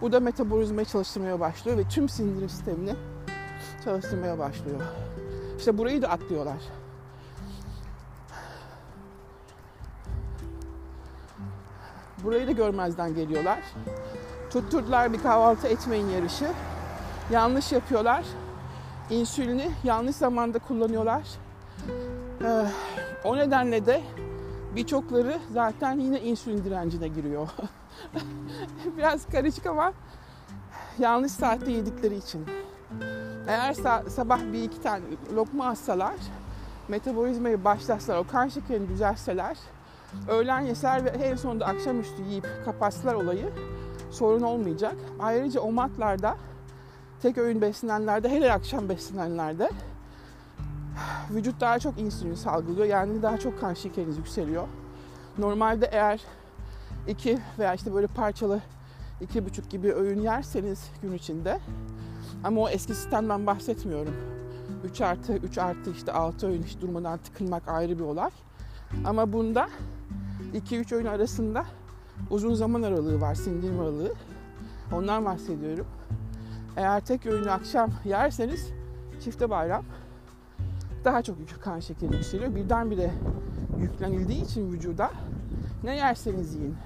bu 0.00 0.12
da 0.12 0.20
metabolizmayı 0.20 0.86
çalıştırmaya 0.86 1.40
başlıyor 1.40 1.78
ve 1.78 1.88
tüm 1.88 2.08
sindirim 2.08 2.48
sistemini 2.48 2.94
çalıştırmaya 3.84 4.38
başlıyor. 4.38 4.80
İşte 5.58 5.78
burayı 5.78 6.02
da 6.02 6.08
atlıyorlar. 6.08 6.83
Burayı 12.24 12.46
da 12.46 12.52
görmezden 12.52 13.14
geliyorlar. 13.14 13.58
Tutturdular 14.50 15.12
bir 15.12 15.22
kahvaltı 15.22 15.68
etmeyin 15.68 16.08
yarışı. 16.08 16.48
Yanlış 17.30 17.72
yapıyorlar. 17.72 18.24
İnsülini 19.10 19.70
yanlış 19.84 20.16
zamanda 20.16 20.58
kullanıyorlar. 20.58 21.22
Ee, 22.44 22.66
o 23.24 23.36
nedenle 23.36 23.86
de 23.86 24.02
birçokları 24.76 25.38
zaten 25.52 25.98
yine 25.98 26.20
insülin 26.20 26.64
direncine 26.64 27.08
giriyor. 27.08 27.48
Biraz 28.96 29.26
karışık 29.26 29.66
ama 29.66 29.92
yanlış 30.98 31.32
saatte 31.32 31.72
yedikleri 31.72 32.16
için. 32.16 32.46
Eğer 33.48 33.74
sabah 34.08 34.40
bir 34.52 34.62
iki 34.62 34.82
tane 34.82 35.02
lokma 35.34 35.68
alsalar, 35.68 36.14
metabolizmayı 36.88 37.64
başlatsalar, 37.64 38.18
o 38.18 38.26
kan 38.26 38.48
şekerini 38.48 38.88
düzeltseler, 38.88 39.56
öğlen 40.28 40.60
yeser 40.60 41.04
ve 41.04 41.08
en 41.08 41.36
sonunda 41.36 41.66
akşamüstü 41.66 42.22
yiyip 42.22 42.46
kapatsalar 42.64 43.14
olayı 43.14 43.52
sorun 44.10 44.42
olmayacak. 44.42 44.96
Ayrıca 45.20 45.60
o 45.60 45.72
matlarda 45.72 46.36
tek 47.22 47.38
öğün 47.38 47.60
beslenenlerde, 47.60 48.28
hele 48.28 48.52
akşam 48.52 48.88
beslenenlerde 48.88 49.70
vücut 51.30 51.60
daha 51.60 51.78
çok 51.78 52.00
insülin 52.00 52.34
salgılıyor. 52.34 52.86
Yani 52.86 53.22
daha 53.22 53.38
çok 53.38 53.60
kan 53.60 53.74
şekeriniz 53.74 54.18
yükseliyor. 54.18 54.68
Normalde 55.38 55.86
eğer 55.92 56.20
iki 57.08 57.38
veya 57.58 57.74
işte 57.74 57.94
böyle 57.94 58.06
parçalı 58.06 58.60
iki 59.20 59.44
buçuk 59.44 59.70
gibi 59.70 59.92
öğün 59.92 60.20
yerseniz 60.20 60.90
gün 61.02 61.12
içinde 61.12 61.60
ama 62.44 62.60
o 62.60 62.68
eski 62.68 62.94
sistemden 62.94 63.46
bahsetmiyorum. 63.46 64.14
3 64.84 65.00
artı 65.00 65.32
3 65.32 65.58
artı 65.58 65.90
işte 65.90 66.12
6 66.12 66.46
öğün 66.46 66.62
hiç 66.62 66.80
durmadan 66.80 67.18
tıkınmak 67.18 67.68
ayrı 67.68 67.98
bir 67.98 68.04
olay. 68.04 68.30
Ama 69.04 69.32
bunda 69.32 69.68
2-3 70.54 70.94
öğün 70.94 71.06
arasında 71.06 71.64
uzun 72.30 72.54
zaman 72.54 72.82
aralığı 72.82 73.20
var, 73.20 73.34
sindirim 73.34 73.80
aralığı. 73.80 74.12
Ondan 74.92 75.24
bahsediyorum. 75.24 75.86
Eğer 76.76 77.00
tek 77.00 77.26
öğünü 77.26 77.50
akşam 77.50 77.90
yerseniz 78.04 78.70
çifte 79.24 79.50
bayram 79.50 79.84
daha 81.04 81.22
çok 81.22 81.36
kan 81.60 81.80
şekeri 81.80 82.14
yükseliyor. 82.14 82.54
Birdenbire 82.54 83.10
yüklenildiği 83.78 84.44
için 84.44 84.72
vücuda 84.72 85.10
ne 85.84 85.96
yerseniz 85.96 86.54
yiyin. 86.54 86.76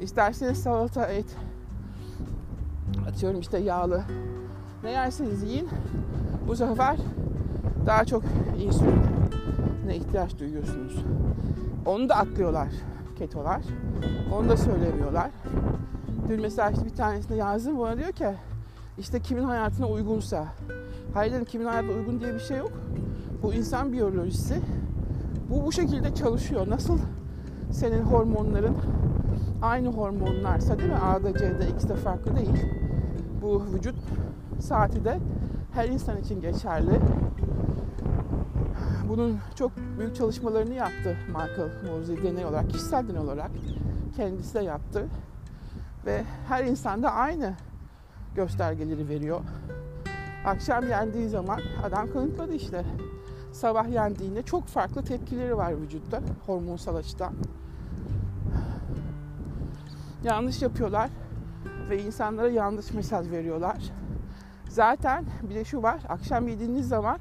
İsterseniz 0.00 0.58
salata, 0.58 1.06
et, 1.06 1.36
atıyorum 3.08 3.40
işte 3.40 3.58
yağlı 3.58 4.02
ne 4.84 4.90
yerseniz 4.90 5.42
yiyin. 5.42 5.68
Bu 6.48 6.56
sefer 6.56 6.96
daha 7.86 8.04
çok 8.04 8.22
insüline 8.58 9.96
ihtiyaç 9.96 10.38
duyuyorsunuz. 10.38 11.04
Onu 11.86 12.08
da 12.08 12.16
atlıyorlar 12.16 12.68
ketolar. 13.18 13.62
Onu 14.34 14.48
da 14.48 14.56
söylemiyorlar. 14.56 15.30
Dün 16.28 16.40
mesela 16.40 16.70
işte 16.70 16.84
bir 16.84 16.94
tanesinde 16.94 17.34
yazdım 17.34 17.78
bana 17.78 17.98
diyor 17.98 18.12
ki 18.12 18.26
işte 18.98 19.20
kimin 19.20 19.44
hayatına 19.44 19.86
uygunsa. 19.88 20.46
Hayır 21.14 21.32
dedim 21.32 21.44
kimin 21.44 21.66
hayatına 21.66 21.92
uygun 21.92 22.20
diye 22.20 22.34
bir 22.34 22.40
şey 22.40 22.58
yok. 22.58 22.72
Bu 23.42 23.54
insan 23.54 23.92
biyolojisi. 23.92 24.60
Bu 25.50 25.66
bu 25.66 25.72
şekilde 25.72 26.14
çalışıyor. 26.14 26.70
Nasıl 26.70 26.98
senin 27.70 28.02
hormonların 28.02 28.76
aynı 29.62 29.88
hormonlarsa 29.88 30.78
değil 30.78 30.90
mi? 30.90 30.96
A'da 30.96 31.32
C'de 31.32 31.68
X'de 31.76 31.94
farklı 31.94 32.36
değil. 32.36 32.66
Bu 33.42 33.62
vücut 33.74 33.94
saati 34.60 35.04
de 35.04 35.18
her 35.74 35.88
insan 35.88 36.18
için 36.18 36.40
geçerli. 36.40 37.00
Bunun 39.12 39.38
çok 39.54 39.72
büyük 39.98 40.16
çalışmalarını 40.16 40.74
yaptı 40.74 41.16
Michael 41.28 41.70
Mosley 41.86 42.22
deney 42.22 42.44
olarak, 42.44 42.70
kişisel 42.70 43.08
deney 43.08 43.20
olarak 43.20 43.50
kendisi 44.16 44.54
de 44.54 44.60
yaptı. 44.60 45.08
Ve 46.06 46.24
her 46.48 46.64
insanda 46.64 47.12
aynı 47.12 47.54
göstergeleri 48.34 49.08
veriyor. 49.08 49.40
Akşam 50.46 50.88
yendiği 50.88 51.28
zaman 51.28 51.60
adam 51.84 52.12
kanıtladı 52.12 52.54
işte. 52.54 52.84
Sabah 53.52 53.88
yendiğinde 53.88 54.42
çok 54.42 54.66
farklı 54.66 55.04
tepkileri 55.04 55.56
var 55.56 55.80
vücutta 55.80 56.20
hormonsal 56.46 56.96
açıdan. 56.96 57.32
Yanlış 60.24 60.62
yapıyorlar 60.62 61.10
ve 61.90 62.02
insanlara 62.02 62.50
yanlış 62.50 62.92
mesaj 62.92 63.30
veriyorlar. 63.30 63.78
Zaten 64.68 65.24
bir 65.42 65.54
de 65.54 65.64
şu 65.64 65.82
var, 65.82 66.00
akşam 66.08 66.48
yediğiniz 66.48 66.88
zaman 66.88 67.18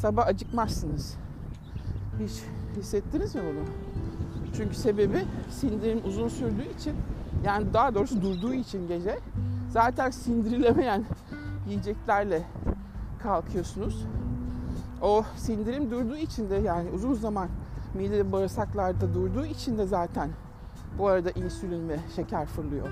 sabah 0.00 0.26
acıkmazsınız. 0.26 1.16
Hiç 2.20 2.42
hissettiniz 2.76 3.34
mi 3.34 3.42
bunu? 3.44 3.64
Çünkü 4.56 4.74
sebebi 4.74 5.24
sindirim 5.50 6.00
uzun 6.04 6.28
sürdüğü 6.28 6.74
için, 6.78 6.96
yani 7.44 7.74
daha 7.74 7.94
doğrusu 7.94 8.22
durduğu 8.22 8.54
için 8.54 8.88
gece 8.88 9.18
zaten 9.70 10.10
sindirilemeyen 10.10 11.04
yiyeceklerle 11.68 12.42
kalkıyorsunuz. 13.22 14.06
O 15.02 15.24
sindirim 15.36 15.90
durduğu 15.90 16.16
için 16.16 16.50
de 16.50 16.54
yani 16.54 16.90
uzun 16.90 17.14
zaman 17.14 17.48
mide 17.94 18.32
bağırsaklarda 18.32 19.14
durduğu 19.14 19.44
için 19.44 19.78
de 19.78 19.86
zaten 19.86 20.30
bu 20.98 21.08
arada 21.08 21.30
insülin 21.30 21.88
ve 21.88 21.96
şeker 22.16 22.46
fırlıyor. 22.46 22.88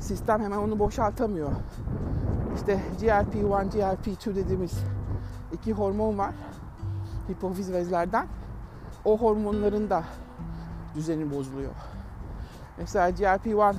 Sistem 0.00 0.42
hemen 0.42 0.58
onu 0.58 0.78
boşaltamıyor. 0.78 1.50
İşte 2.54 2.80
GLP-1, 3.00 3.70
GLP-2 3.70 4.34
dediğimiz 4.34 4.72
iki 5.52 5.72
hormon 5.72 6.18
var. 6.18 6.34
Hipofiz 7.30 7.72
bezlerden. 7.72 8.26
O 9.04 9.18
hormonların 9.18 9.90
da 9.90 10.02
düzeni 10.94 11.30
bozuluyor. 11.30 11.72
Mesela 12.78 13.10
GLP-1 13.10 13.74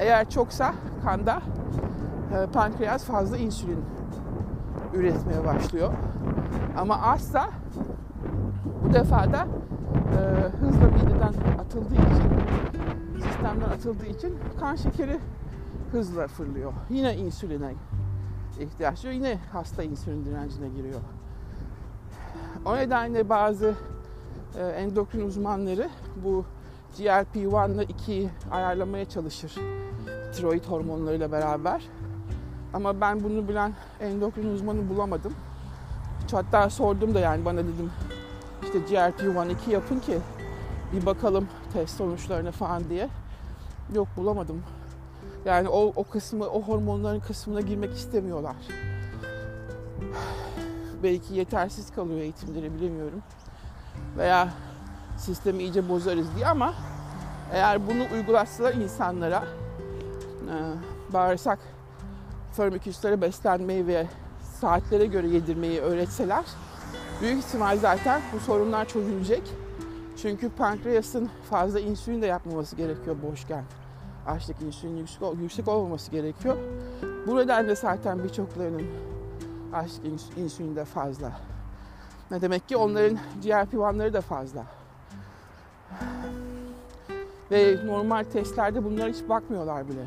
eğer 0.00 0.30
çoksa 0.30 0.74
kanda 1.04 1.42
e, 2.34 2.46
pankreas 2.46 3.04
fazla 3.04 3.36
insülin 3.36 3.84
üretmeye 4.94 5.44
başlıyor. 5.44 5.92
Ama 6.78 7.02
azsa 7.02 7.50
bu 8.84 8.92
defa 8.94 9.32
da 9.32 9.46
e, 10.12 10.20
hızla 10.60 10.86
mideden 10.86 11.58
atıldığı 11.60 11.94
için, 11.94 12.30
sistemden 13.22 13.70
atıldığı 13.70 14.06
için 14.06 14.38
kan 14.60 14.76
şekeri 14.76 15.18
hızla 15.92 16.26
fırlıyor. 16.26 16.72
Yine 16.90 17.16
insüline 17.16 17.72
ihtiyaç 18.60 19.02
duyuyor. 19.02 19.24
Yine 19.24 19.38
hasta 19.52 19.82
insülin 19.82 20.24
direncine 20.24 20.68
giriyor. 20.68 21.00
O 22.64 22.76
nedenle 22.76 23.28
bazı 23.28 23.74
e, 24.58 24.66
endokrin 24.66 25.26
uzmanları 25.26 25.88
bu 26.24 26.44
GLP-1 26.98 27.74
ile 27.74 27.84
2'yi 27.84 28.30
ayarlamaya 28.50 29.08
çalışır. 29.08 29.54
tiroid 30.36 30.64
hormonlarıyla 30.64 31.32
beraber. 31.32 31.82
Ama 32.74 33.00
ben 33.00 33.24
bunu 33.24 33.48
bilen 33.48 33.72
endokrin 34.00 34.54
uzmanı 34.54 34.88
bulamadım. 34.88 35.32
Hatta 36.32 36.70
sordum 36.70 37.14
da 37.14 37.20
yani 37.20 37.44
bana 37.44 37.58
dedim 37.58 37.90
işte 38.62 38.78
GLP-1 38.78 39.52
2 39.52 39.70
yapın 39.70 39.98
ki 39.98 40.18
bir 40.92 41.06
bakalım 41.06 41.48
test 41.72 41.96
sonuçlarına 41.96 42.50
falan 42.50 42.88
diye. 42.88 43.08
Yok 43.94 44.08
bulamadım. 44.16 44.62
Yani 45.46 45.68
o, 45.68 45.92
o 45.96 46.04
kısmı, 46.04 46.44
o 46.44 46.62
hormonların 46.62 47.20
kısmına 47.20 47.60
girmek 47.60 47.92
istemiyorlar. 47.92 48.56
Belki 51.02 51.34
yetersiz 51.34 51.90
kalıyor 51.90 52.20
eğitimleri 52.20 52.74
bilemiyorum. 52.74 53.22
Veya 54.16 54.48
sistemi 55.18 55.62
iyice 55.62 55.88
bozarız 55.88 56.26
diye 56.36 56.46
ama 56.46 56.74
eğer 57.52 57.86
bunu 57.86 58.02
uygulatsalar 58.14 58.74
insanlara 58.74 59.44
e, 60.42 60.54
bağırsak 61.12 61.58
formiküsleri 62.52 63.20
beslenmeyi 63.20 63.86
ve 63.86 64.06
saatlere 64.60 65.06
göre 65.06 65.28
yedirmeyi 65.28 65.80
öğretseler 65.80 66.44
büyük 67.20 67.44
ihtimal 67.44 67.78
zaten 67.78 68.20
bu 68.34 68.40
sorunlar 68.40 68.88
çözülecek. 68.88 69.42
Çünkü 70.22 70.50
pankreasın 70.50 71.30
fazla 71.50 71.80
insülin 71.80 72.22
de 72.22 72.26
yapmaması 72.26 72.76
gerekiyor 72.76 73.16
boşken. 73.22 73.64
Açlık 74.26 74.62
insülin 74.62 74.96
yüksek, 74.96 75.22
yüksek 75.40 75.68
olmaması 75.68 76.10
gerekiyor. 76.10 76.56
Bu 77.26 77.36
nedenle 77.36 77.76
zaten 77.76 78.24
birçoklarının 78.24 78.86
açlık 79.72 80.04
insülini 80.36 80.76
de 80.76 80.84
fazla. 80.84 81.32
Ne 82.30 82.40
demek 82.40 82.68
ki 82.68 82.76
onların 82.76 83.18
GLP-1'ları 83.44 84.12
da 84.12 84.20
fazla. 84.20 84.64
Ve 87.50 87.86
normal 87.86 88.24
testlerde 88.24 88.84
bunlara 88.84 89.08
hiç 89.08 89.28
bakmıyorlar 89.28 89.88
bile. 89.88 90.06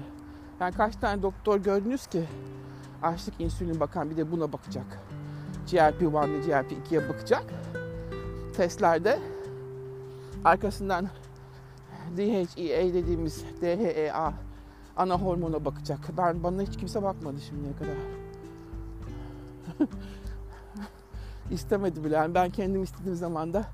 Yani 0.60 0.74
kaç 0.74 0.96
tane 0.96 1.22
doktor 1.22 1.60
gördünüz 1.60 2.08
ki 2.08 2.24
açlık 3.02 3.42
insülin 3.42 3.80
bakan 3.80 4.10
bir 4.10 4.18
de 4.18 4.32
buna 4.32 4.54
bakacak. 4.54 5.00
GLP-1 5.68 6.30
ile 6.30 6.40
GLP-2'ye 6.40 7.10
bakacak. 7.10 7.44
Testlerde 8.58 9.20
arkasından 10.46 11.10
DHEA 12.18 12.94
dediğimiz 12.94 13.46
DHEA 13.62 14.34
ana 14.98 15.18
hormona 15.18 15.66
bakacak. 15.66 16.00
Ben 16.18 16.44
bana 16.44 16.62
hiç 16.62 16.78
kimse 16.78 17.04
bakmadı 17.04 17.42
şimdiye 17.42 17.74
kadar. 17.76 17.96
İstemedi 21.52 22.04
bile. 22.04 22.16
Yani 22.16 22.36
ben 22.36 22.50
kendim 22.50 22.84
istediğim 22.84 23.16
zaman 23.16 23.54
da 23.54 23.66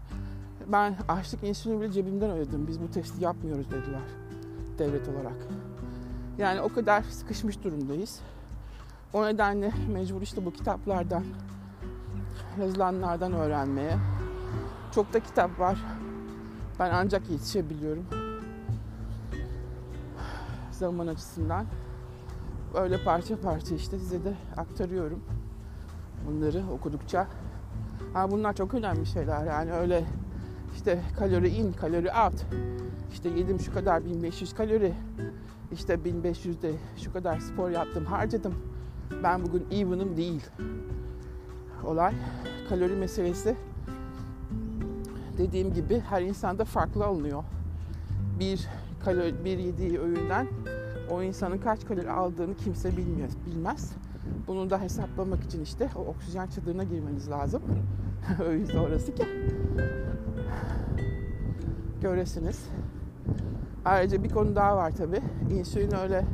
ben 0.67 0.95
açlık 1.07 1.43
insülini 1.43 1.81
bile 1.81 1.91
cebimden 1.91 2.29
ödedim. 2.29 2.67
Biz 2.67 2.81
bu 2.81 2.91
testi 2.91 3.23
yapmıyoruz 3.23 3.71
dediler 3.71 4.01
devlet 4.77 5.09
olarak. 5.09 5.47
Yani 6.37 6.61
o 6.61 6.73
kadar 6.73 7.03
sıkışmış 7.03 7.63
durumdayız. 7.63 8.19
O 9.13 9.25
nedenle 9.25 9.71
mecbur 9.93 10.21
işte 10.21 10.45
bu 10.45 10.53
kitaplardan, 10.53 11.23
yazılanlardan 12.59 13.33
öğrenmeye. 13.33 13.97
Çok 14.95 15.13
da 15.13 15.19
kitap 15.19 15.59
var. 15.59 15.77
Ben 16.79 16.91
ancak 16.93 17.29
yetişebiliyorum. 17.29 18.24
Zaman 20.79 21.07
açısından. 21.07 21.65
Öyle 22.73 23.03
parça 23.03 23.41
parça 23.41 23.75
işte 23.75 23.99
size 23.99 24.23
de 24.23 24.33
aktarıyorum. 24.57 25.23
Bunları 26.27 26.63
okudukça. 26.71 27.27
Ha 28.13 28.31
bunlar 28.31 28.53
çok 28.53 28.73
önemli 28.73 29.05
şeyler 29.05 29.45
yani 29.45 29.73
öyle 29.73 30.05
işte 30.75 31.01
kalori 31.19 31.49
in, 31.49 31.73
kalori 31.73 32.09
out. 32.11 32.45
İşte 33.11 33.29
yedim 33.29 33.59
şu 33.59 33.73
kadar 33.73 34.05
1500 34.05 34.53
kalori. 34.53 34.93
İşte 35.71 35.93
1500'de 35.93 36.71
şu 36.97 37.13
kadar 37.13 37.39
spor 37.39 37.69
yaptım, 37.69 38.05
harcadım. 38.05 38.53
Ben 39.23 39.45
bugün 39.45 39.67
even'ım 39.71 40.17
değil. 40.17 40.43
Olay 41.83 42.13
kalori 42.69 42.95
meselesi 42.95 43.55
dediğim 45.37 45.73
gibi 45.73 45.99
her 45.99 46.21
insanda 46.21 46.65
farklı 46.65 47.05
alınıyor. 47.05 47.43
Bir 48.39 48.67
kalori, 49.05 49.45
bir 49.45 49.57
yediği 49.57 49.99
öğünden 49.99 50.47
o 51.11 51.23
insanın 51.23 51.57
kaç 51.57 51.85
kalori 51.85 52.11
aldığını 52.11 52.55
kimse 52.57 52.97
bilmiyor, 52.97 53.29
bilmez. 53.45 53.91
Bunu 54.47 54.69
da 54.69 54.81
hesaplamak 54.81 55.43
için 55.43 55.61
işte 55.61 55.89
o 55.95 55.99
oksijen 55.99 56.47
çadırına 56.47 56.83
girmeniz 56.83 57.29
lazım. 57.29 57.61
yüzden 58.51 58.77
orası 58.77 59.15
ki 59.15 59.25
göresiniz. 62.01 62.69
Ayrıca 63.85 64.23
bir 64.23 64.29
konu 64.29 64.55
daha 64.55 64.77
var 64.77 64.91
tabi. 64.91 65.21
İnsülin 65.49 65.95
öyle 65.95 66.25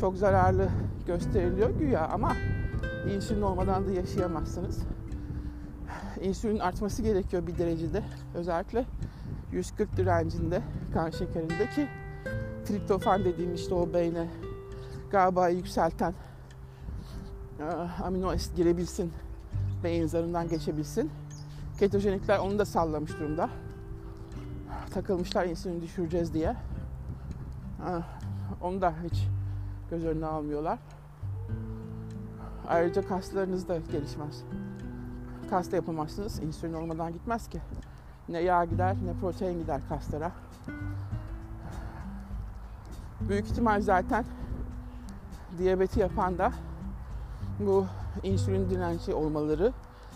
çok 0.00 0.16
zararlı 0.16 0.68
gösteriliyor 1.06 1.70
güya 1.70 2.08
ama 2.08 2.32
insülin 3.14 3.42
olmadan 3.42 3.86
da 3.86 3.90
yaşayamazsınız. 3.90 4.78
İnsülin 6.22 6.58
artması 6.58 7.02
gerekiyor 7.02 7.46
bir 7.46 7.58
derecede. 7.58 8.02
Özellikle 8.34 8.84
140 9.56 9.96
direncinde 9.96 10.62
kan 10.94 11.10
şekerinde 11.10 11.70
ki 11.70 11.88
triptofan 12.64 13.24
dediğim 13.24 13.54
işte 13.54 13.74
o 13.74 13.92
beyne 13.92 14.28
galiba 15.10 15.48
yükselten 15.48 16.14
amino 18.04 18.28
asit 18.28 18.56
girebilsin, 18.56 19.12
beyin 19.84 20.06
zarından 20.06 20.48
geçebilsin. 20.48 21.10
Ketojenikler 21.78 22.38
onu 22.38 22.58
da 22.58 22.64
sallamış 22.64 23.12
durumda. 23.12 23.50
Takılmışlar 24.90 25.44
insülin 25.44 25.82
düşüreceğiz 25.82 26.34
diye. 26.34 26.56
Onu 28.62 28.80
da 28.80 28.94
hiç 29.04 29.28
göz 29.90 30.04
önüne 30.04 30.26
almıyorlar. 30.26 30.78
Ayrıca 32.68 33.08
kaslarınız 33.08 33.68
da 33.68 33.78
gelişmez. 33.92 34.42
Kas 35.50 35.72
da 35.72 35.76
yapamazsınız. 35.76 36.42
İnsülin 36.42 36.72
olmadan 36.72 37.12
gitmez 37.12 37.48
ki. 37.48 37.60
Ne 38.28 38.40
yağ 38.40 38.64
gider 38.64 38.96
ne 39.04 39.20
protein 39.20 39.58
gider 39.58 39.80
kaslara. 39.88 40.32
Büyük 43.20 43.46
ihtimal 43.46 43.80
zaten 43.80 44.24
diyabeti 45.58 46.00
yapan 46.00 46.38
da 46.38 46.52
bu 47.60 47.86
insülin 48.22 48.70
direnci 48.70 49.14
olmaları. 49.14 49.72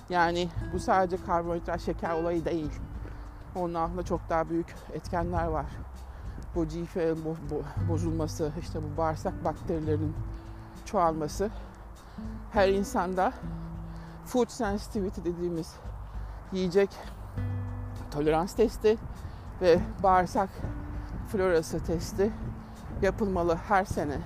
Yani 0.09 0.49
bu 0.73 0.81
sadece 0.81 1.25
karbonhidrat 1.27 1.81
şeker 1.81 2.11
olayı 2.11 2.45
değil. 2.45 2.73
Onun 3.57 3.75
altında 3.75 4.03
çok 4.03 4.21
daha 4.29 4.49
büyük 4.49 4.75
etkenler 4.93 5.47
var. 5.47 5.67
Bu 6.55 6.65
GFL 6.65 7.17
bozulması, 7.89 8.53
işte 8.61 8.79
bu 8.83 8.97
bağırsak 8.97 9.45
bakterilerinin 9.45 10.15
çoğalması. 10.85 11.51
Her 12.53 12.69
insanda 12.69 13.33
food 14.27 14.49
sensitivity 14.49 15.21
dediğimiz 15.21 15.75
yiyecek 16.53 16.91
tolerans 18.11 18.55
testi 18.55 18.99
ve 19.63 19.79
bağırsak 20.03 20.49
florası 21.29 21.85
testi 21.85 22.31
yapılmalı 23.03 23.55
her 23.69 23.85
sene 23.85 24.19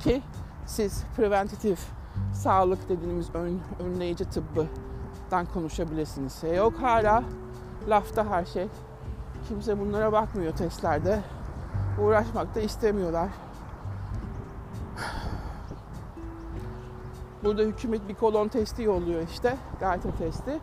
ki 0.00 0.22
siz 0.66 1.04
preventatif 1.16 1.88
sağlık 2.34 2.88
dediğimiz 2.88 3.34
ön, 3.34 3.60
önleyici 3.80 4.24
tıbbıdan 4.24 5.46
konuşabilirsiniz. 5.54 6.44
E 6.44 6.54
yok 6.54 6.74
hala 6.80 7.24
lafta 7.88 8.26
her 8.30 8.44
şey. 8.44 8.68
Kimse 9.48 9.80
bunlara 9.80 10.12
bakmıyor 10.12 10.52
testlerde. 10.52 11.20
Uğraşmak 12.02 12.54
da 12.54 12.60
istemiyorlar. 12.60 13.28
Burada 17.44 17.62
hükümet 17.62 18.08
bir 18.08 18.14
kolon 18.14 18.48
testi 18.48 18.82
yolluyor 18.82 19.22
işte. 19.32 19.56
Gayta 19.80 20.10
testi. 20.10 20.60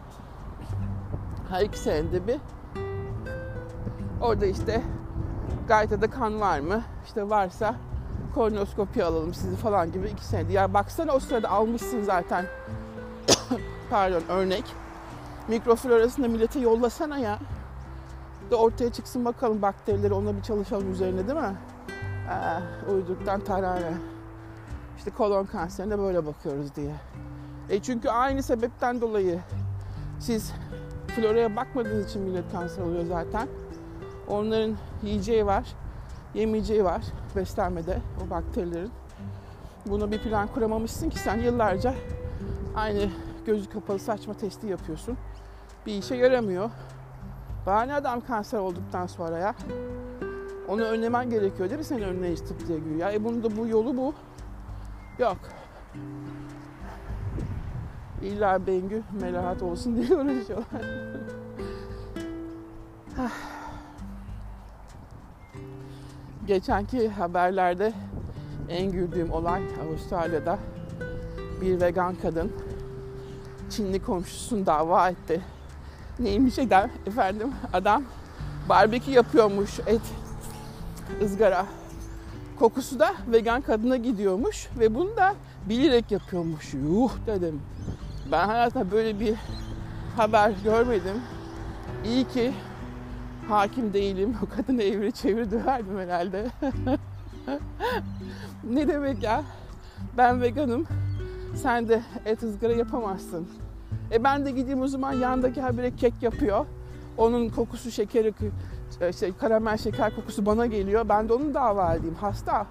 Her 1.49 1.61
iki 1.61 1.79
senede 1.79 2.27
bir. 2.27 2.37
Orada 4.21 4.45
işte 4.45 4.81
Gayta'da 5.67 6.09
kan 6.09 6.41
var 6.41 6.59
mı? 6.59 6.81
İşte 7.05 7.29
varsa 7.29 7.75
kolonoskopi 8.35 9.03
alalım 9.03 9.33
sizi 9.33 9.55
falan 9.55 9.91
gibi 9.91 10.07
iki 10.07 10.25
senede. 10.25 10.53
Ya 10.53 10.73
baksana 10.73 11.11
o 11.11 11.19
sırada 11.19 11.49
almışsın 11.49 12.03
zaten. 12.03 12.45
Pardon 13.89 14.23
örnek. 14.29 14.63
Mikroflorasını 15.47 16.29
millete 16.29 16.59
yollasana 16.59 17.17
ya. 17.17 17.39
Da 18.51 18.55
ortaya 18.55 18.91
çıksın 18.91 19.25
bakalım 19.25 19.61
bakterileri 19.61 20.13
ona 20.13 20.37
bir 20.37 20.41
çalışalım 20.41 20.91
üzerine 20.91 21.27
değil 21.27 21.39
mi? 21.39 21.55
Ee, 22.29 22.91
uyduktan 22.91 23.39
tarane. 23.39 23.93
İşte 24.97 25.11
kolon 25.11 25.45
kanserine 25.45 25.99
böyle 25.99 26.25
bakıyoruz 26.25 26.75
diye. 26.75 26.95
E 27.69 27.81
çünkü 27.81 28.09
aynı 28.09 28.43
sebepten 28.43 29.01
dolayı 29.01 29.39
siz 30.19 30.53
floraya 31.15 31.55
bakmadığınız 31.55 32.09
için 32.09 32.21
millet 32.21 32.51
kanser 32.51 32.83
oluyor 32.83 33.05
zaten. 33.05 33.47
Onların 34.27 34.75
yiyeceği 35.03 35.45
var, 35.45 35.65
yemeyeceği 36.33 36.83
var 36.83 37.01
beslenmede 37.35 37.99
o 38.25 38.29
bakterilerin. 38.29 38.91
Buna 39.85 40.11
bir 40.11 40.19
plan 40.19 40.47
kuramamışsın 40.47 41.09
ki 41.09 41.19
sen 41.19 41.37
yıllarca 41.39 41.93
aynı 42.75 43.09
gözü 43.45 43.69
kapalı 43.69 43.99
saçma 43.99 44.33
testi 44.33 44.67
yapıyorsun. 44.67 45.17
Bir 45.85 45.93
işe 45.93 46.15
yaramıyor. 46.15 46.69
Bahane 47.65 47.93
adam 47.93 48.21
kanser 48.21 48.57
olduktan 48.57 49.07
sonra 49.07 49.37
ya. 49.37 49.55
Onu 50.67 50.81
önlemen 50.81 51.29
gerekiyor 51.29 51.69
değil 51.69 51.79
mi 51.79 51.85
senin 51.85 52.31
hiç 52.31 52.39
tıp 52.39 52.67
diye 52.67 52.79
giriyor. 52.79 52.99
Ya 52.99 53.11
e 53.11 53.23
bunun 53.23 53.43
da 53.43 53.57
bu 53.57 53.67
yolu 53.67 53.97
bu. 53.97 54.13
Yok. 55.19 55.37
İlla 58.21 58.67
Bengü 58.67 59.03
melahat 59.21 59.63
olsun 59.63 59.95
diye 59.95 60.05
uğraşıyorlar. 60.17 61.04
Geçenki 66.47 67.09
haberlerde 67.09 67.93
en 68.69 68.91
güldüğüm 68.91 69.31
olay 69.31 69.61
Avustralya'da 69.83 70.59
bir 71.61 71.81
vegan 71.81 72.15
kadın 72.15 72.51
Çinli 73.69 74.03
komşusunu 74.03 74.65
dava 74.65 75.09
etti. 75.09 75.41
Neymiş 76.19 76.59
eder 76.59 76.89
efendim 77.05 77.53
adam 77.73 78.03
barbekü 78.69 79.11
yapıyormuş 79.11 79.79
et 79.79 80.01
ızgara. 81.23 81.65
Kokusu 82.59 82.99
da 82.99 83.13
vegan 83.27 83.61
kadına 83.61 83.97
gidiyormuş 83.97 84.67
ve 84.79 84.95
bunu 84.95 85.17
da 85.17 85.35
bilerek 85.69 86.11
yapıyormuş. 86.11 86.73
Yuh 86.73 87.11
dedim. 87.27 87.61
Ben 88.31 88.47
hayatımda 88.47 88.91
böyle 88.91 89.19
bir 89.19 89.35
haber 90.17 90.53
görmedim. 90.63 91.21
İyi 92.05 92.27
ki 92.27 92.53
hakim 93.49 93.93
değilim. 93.93 94.35
O 94.43 94.55
kadını 94.55 94.83
evri 94.83 95.11
çevir 95.11 95.51
döverdim 95.51 95.99
herhalde. 95.99 96.45
ne 98.63 98.87
demek 98.87 99.23
ya? 99.23 99.43
Ben 100.17 100.41
veganım. 100.41 100.85
Sen 101.55 101.87
de 101.89 102.01
et 102.25 102.43
ızgara 102.43 102.73
yapamazsın. 102.73 103.47
E 104.11 104.23
ben 104.23 104.45
de 104.45 104.51
gideyim 104.51 104.81
o 104.81 104.87
zaman 104.87 105.13
yandaki 105.13 105.61
habire 105.61 105.95
kek 105.95 106.13
yapıyor. 106.21 106.65
Onun 107.17 107.49
kokusu 107.49 107.91
şekeri, 107.91 108.33
işte 109.09 109.31
karamel 109.39 109.77
şeker 109.77 110.15
kokusu 110.15 110.45
bana 110.45 110.65
geliyor. 110.65 111.09
Ben 111.09 111.29
de 111.29 111.33
onu 111.33 111.53
dava 111.53 111.93
edeyim. 111.93 112.15
Hasta. 112.15 112.65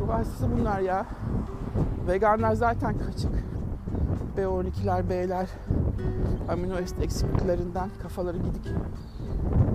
Bu 0.00 0.12
hastası 0.12 0.46
bunlar 0.58 0.80
ya. 0.80 1.06
Veganlar 2.08 2.54
zaten 2.54 2.98
kaçık. 2.98 3.51
B12'ler, 4.36 5.10
B'ler, 5.10 5.48
amino 6.48 6.74
asit 6.74 7.02
eksikliklerinden 7.02 7.90
kafaları 8.02 8.38
gidik. 8.38 8.68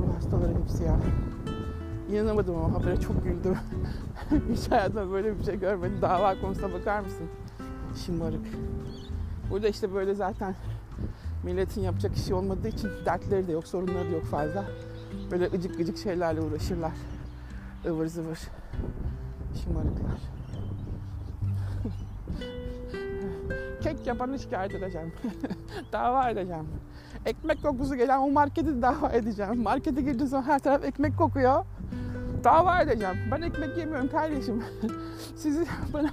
Bu 0.07 0.15
hastaların 0.15 0.61
hepsi 0.61 0.83
ya. 0.83 0.99
İnanamadım 2.11 2.55
ama 2.55 2.73
habere 2.79 2.99
çok 2.99 3.23
güldüm. 3.23 3.57
Hiç 4.53 4.71
hayatımda 4.71 5.11
böyle 5.11 5.39
bir 5.39 5.43
şey 5.43 5.59
görmedim. 5.59 5.97
Dava 6.01 6.41
konusuna 6.41 6.73
bakar 6.73 6.99
mısın? 6.99 7.27
Şımarık. 8.05 8.45
Burada 9.49 9.67
işte 9.67 9.93
böyle 9.93 10.15
zaten 10.15 10.55
milletin 11.43 11.81
yapacak 11.81 12.17
işi 12.17 12.33
olmadığı 12.33 12.67
için 12.67 12.89
dertleri 13.05 13.47
de 13.47 13.51
yok, 13.51 13.67
sorunları 13.67 14.11
da 14.11 14.15
yok 14.15 14.25
fazla. 14.25 14.65
Böyle 15.31 15.45
ıcık 15.45 15.77
gıcık 15.77 15.97
şeylerle 15.97 16.41
uğraşırlar. 16.41 16.91
ıvır 17.85 18.07
zıvır. 18.07 18.39
Şımarıklar. 19.63 20.36
Kek 23.87 24.07
yapanı 24.07 24.39
şikayet 24.39 24.75
edeceğim. 24.75 25.13
dava 25.91 26.29
edeceğim. 26.29 26.67
Ekmek 27.25 27.63
kokusu 27.63 27.95
gelen 27.95 28.19
o 28.19 28.31
marketi 28.31 28.81
dava 28.81 29.09
edeceğim. 29.09 29.61
Markete 29.61 30.01
girdiğin 30.01 30.25
zaman 30.25 30.43
her 30.43 30.59
taraf 30.59 30.83
ekmek 30.83 31.17
kokuyor. 31.17 31.65
Dava 32.43 32.81
edeceğim. 32.81 33.15
Ben 33.31 33.41
ekmek 33.41 33.77
yemiyorum 33.77 34.09
kardeşim. 34.09 34.63
Siz 35.35 35.59
bana 35.93 36.09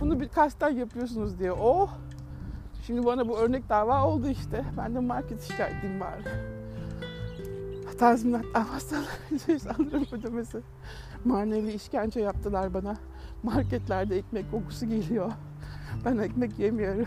bunu 0.00 0.20
bir 0.20 0.28
kasten 0.28 0.70
yapıyorsunuz 0.70 1.38
diye. 1.38 1.52
Oh! 1.52 1.90
Şimdi 2.86 3.06
bana 3.06 3.28
bu 3.28 3.38
örnek 3.38 3.68
dava 3.68 4.04
oldu 4.04 4.28
işte. 4.28 4.64
Ben 4.78 4.94
de 4.94 5.00
market 5.00 5.42
şikayet 5.42 5.78
edeyim 5.78 6.00
bari. 6.00 6.22
Tazminat 7.98 8.44
davası 8.54 8.96
alırım 9.78 10.06
ödemesi. 10.12 10.58
Manevi 11.24 11.72
işkence 11.72 12.20
yaptılar 12.20 12.74
bana. 12.74 12.96
Marketlerde 13.42 14.16
ekmek 14.16 14.50
kokusu 14.50 14.86
geliyor. 14.86 15.32
Ben 16.06 16.18
ekmek 16.18 16.58
yemiyorum. 16.58 17.06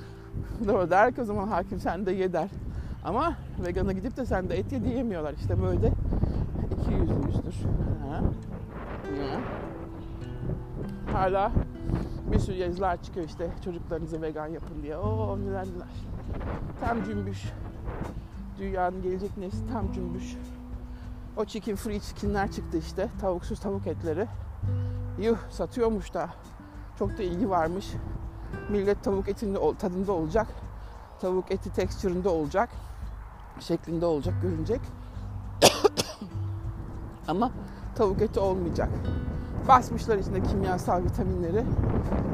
Doğru 0.68 0.90
der 0.90 1.14
ki 1.14 1.22
o 1.22 1.24
zaman 1.24 1.48
hakim 1.48 1.80
sen 1.80 2.06
de 2.06 2.12
ye 2.12 2.32
der. 2.32 2.48
Ama 3.04 3.34
vegana 3.64 3.92
gidip 3.92 4.16
de 4.16 4.26
sen 4.26 4.48
de 4.48 4.58
et 4.58 4.72
ye 4.72 4.84
diyemiyorlar. 4.84 5.34
İşte 5.34 5.62
böyle 5.62 5.92
iki 6.80 6.92
yüzlüyüzdür. 6.92 7.54
Ha. 8.08 8.20
Ha. 9.04 9.40
Hala 11.12 11.52
bir 12.32 12.38
sürü 12.38 12.56
yazılar 12.56 13.02
çıkıyor 13.02 13.26
işte 13.26 13.50
çocuklarınızı 13.64 14.22
vegan 14.22 14.46
yapın 14.46 14.82
diye. 14.82 14.96
Oo 14.96 15.38
neler 15.38 15.66
neler. 15.66 15.88
Tam 16.80 17.04
cümbüş. 17.04 17.44
Dünyanın 18.58 19.02
gelecek 19.02 19.36
nesli 19.36 19.66
tam 19.72 19.92
cümbüş. 19.92 20.36
O 21.36 21.44
chicken 21.44 21.76
free 21.76 22.00
chickenler 22.00 22.52
çıktı 22.52 22.78
işte. 22.78 23.08
Tavuksuz 23.20 23.60
tavuk 23.60 23.86
etleri. 23.86 24.26
Yuh 25.20 25.38
satıyormuş 25.50 26.14
da. 26.14 26.28
Çok 26.98 27.18
da 27.18 27.22
ilgi 27.22 27.50
varmış. 27.50 27.86
Millet 28.70 29.04
tavuk 29.04 29.28
etinin 29.28 29.74
tadında 29.78 30.12
olacak. 30.12 30.46
Tavuk 31.20 31.50
eti 31.50 31.72
tekstüründe 31.72 32.28
olacak. 32.28 32.68
Şeklinde 33.60 34.06
olacak, 34.06 34.34
görünecek. 34.42 34.80
Ama 37.28 37.50
tavuk 37.94 38.22
eti 38.22 38.40
olmayacak. 38.40 38.88
Basmışlar 39.68 40.16
içinde 40.16 40.42
kimyasal 40.42 41.04
vitaminleri, 41.04 41.64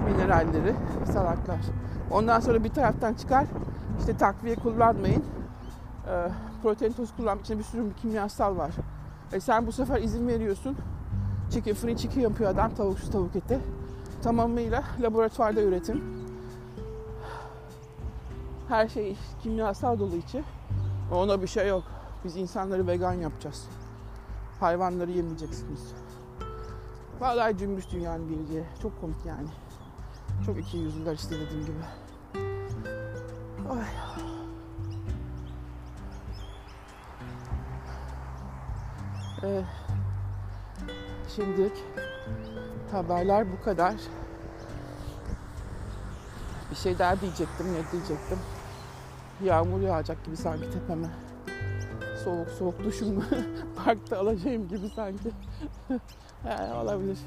mineralleri, 0.05 0.75
salaklar. 1.13 1.61
Ondan 2.11 2.41
sonra 2.41 2.65
bir 2.65 2.69
taraftan 2.69 3.15
çıkar, 3.15 3.47
işte 3.99 4.17
takviye 4.17 4.55
kullanmayın. 4.55 5.25
E, 6.07 6.29
protein 6.63 6.93
tozu 6.93 7.17
kullanmak 7.17 7.45
için 7.45 7.59
bir 7.59 7.65
sürü 7.65 7.95
kimyasal 8.03 8.57
var. 8.57 8.71
E 9.33 9.41
sen 9.41 9.67
bu 9.67 9.73
sefer 9.73 10.03
izin 10.03 10.29
veriyorsun. 10.29 10.77
Chicken 11.51 11.75
free 11.75 11.97
chicken 11.97 12.21
yapıyor 12.21 12.51
adam 12.51 12.75
tavuksuz 12.75 13.11
tavuk 13.11 13.37
eti. 13.37 13.61
Tamamıyla 14.25 14.85
laboratuvarda 15.01 15.63
üretim. 15.63 16.05
Her 18.69 18.89
şey 18.89 19.17
kimyasal 19.43 19.99
dolu 19.99 20.17
içi. 20.17 20.45
Ona 21.13 21.43
bir 21.43 21.47
şey 21.47 21.69
yok. 21.69 21.83
Biz 22.25 22.37
insanları 22.37 22.87
vegan 22.87 23.13
yapacağız. 23.13 23.69
Hayvanları 24.61 25.11
yemeyeceksiniz. 25.11 25.95
Vallahi 27.21 27.59
cümbüş 27.59 27.91
dünyanın 27.91 28.29
bilgi. 28.29 28.65
Çok 28.83 29.01
komik 29.01 29.27
yani. 29.27 29.49
Çok 30.47 30.59
iki 30.59 30.77
yüzlüler 30.77 31.15
işte 31.15 31.35
dediğim 31.41 31.67
gibi. 31.67 31.79
Ay. 33.71 33.85
Ee, 39.43 39.65
şimdilik 41.37 41.85
haberler 42.95 43.53
bu 43.53 43.65
kadar. 43.65 43.95
Bir 46.71 46.77
şey 46.77 46.99
daha 46.99 47.21
diyecektim, 47.21 47.67
ne 47.67 47.93
diyecektim? 47.93 48.39
Yağmur 49.45 49.81
yağacak 49.81 50.25
gibi 50.25 50.37
sanki 50.37 50.71
tepeme. 50.71 51.07
Soğuk 52.25 52.49
soğuk 52.49 52.85
duşumu 52.85 53.23
parkta 53.85 54.19
alacağım 54.19 54.69
gibi 54.69 54.91
sanki. 54.97 55.31
yani 56.49 56.75
olabilir. 56.75 57.19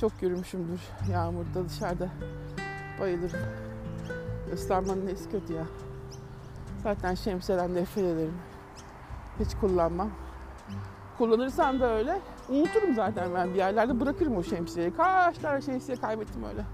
Çok 0.00 0.12
yürümüşümdür 0.22 0.80
yağmurda 1.12 1.68
dışarıda. 1.68 2.08
Bayılırım. 3.00 3.40
Islanmanın 4.54 5.06
nesi 5.06 5.30
kötü 5.30 5.52
ya. 5.52 5.64
Zaten 6.82 7.14
şemsiyeden 7.14 7.74
nefret 7.74 8.04
ederim. 8.04 8.38
Hiç 9.40 9.54
kullanmam. 9.60 10.10
Kullanırsam 11.18 11.80
da 11.80 11.96
öyle. 11.96 12.20
Unuturum 12.48 12.94
zaten 12.94 13.34
ben 13.34 13.50
bir 13.50 13.58
yerlerde 13.58 14.00
bırakırım 14.00 14.36
o 14.36 14.42
şemsiyeyi. 14.42 14.94
Kaç 14.96 15.38
tane 15.38 15.60
şemsiye 15.60 15.96
kaybettim 15.96 16.44
öyle. 16.44 16.64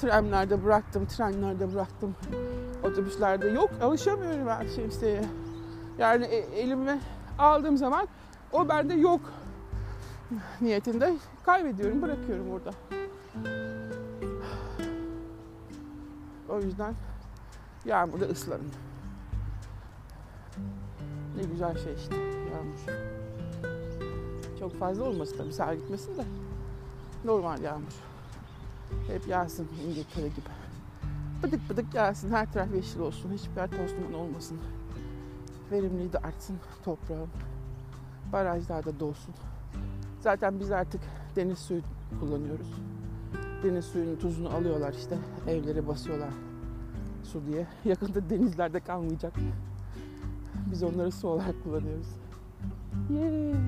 Trenlerde 0.00 0.64
bıraktım, 0.64 1.06
trenlerde 1.06 1.74
bıraktım. 1.74 2.14
Otobüslerde 2.82 3.48
yok 3.48 3.70
alışamıyorum 3.82 4.46
ben 4.46 4.66
şemsiyeye. 4.76 5.24
Yani 5.98 6.24
e, 6.24 6.36
elime 6.36 6.98
aldığım 7.38 7.76
zaman 7.76 8.08
o 8.52 8.68
bende 8.68 8.94
yok 8.94 9.20
niyetinde 10.60 11.14
kaybediyorum, 11.46 12.02
bırakıyorum 12.02 12.50
orada. 12.50 12.70
O 16.48 16.60
yüzden 16.60 16.94
yağmurda 17.84 18.24
ıslanın. 18.24 18.87
Ne 21.38 21.44
güzel 21.44 21.78
şey 21.78 21.94
işte 21.94 22.16
yağmur. 22.16 23.02
Çok 24.58 24.78
fazla 24.78 25.04
olmasın 25.04 25.36
tabii 25.38 25.52
sağ 25.52 25.74
gitmesin 25.74 26.16
de. 26.16 26.24
Normal 27.24 27.62
yağmur. 27.62 27.94
Hep 29.06 29.28
yağsın 29.28 29.68
İngiltere 29.86 30.28
gibi. 30.28 30.48
Bıdık 31.42 31.70
bıdık 31.70 31.94
yağsın. 31.94 32.30
Her 32.30 32.52
taraf 32.52 32.74
yeşil 32.74 33.00
olsun. 33.00 33.32
Hiçbir 33.32 33.56
yer 33.56 33.70
toz 33.70 34.14
olmasın. 34.14 34.58
Verimliği 35.72 36.12
de 36.12 36.18
artsın 36.18 36.56
toprağın. 36.84 37.28
Barajlar 38.32 38.84
da 38.84 39.00
dolsun. 39.00 39.34
Zaten 40.20 40.60
biz 40.60 40.70
artık 40.70 41.00
deniz 41.36 41.58
suyu 41.58 41.82
kullanıyoruz. 42.20 42.72
Deniz 43.62 43.84
suyunun 43.84 44.16
tuzunu 44.16 44.48
alıyorlar 44.48 44.92
işte. 44.92 45.18
Evlere 45.46 45.88
basıyorlar 45.88 46.30
su 47.32 47.46
diye. 47.46 47.66
Yakında 47.84 48.30
denizlerde 48.30 48.80
kalmayacak. 48.80 49.32
Biz 50.70 50.82
onları 50.82 51.12
su 51.12 51.28
olarak 51.28 51.64
kullanıyoruz. 51.64 52.06
Yeah. 53.10 53.58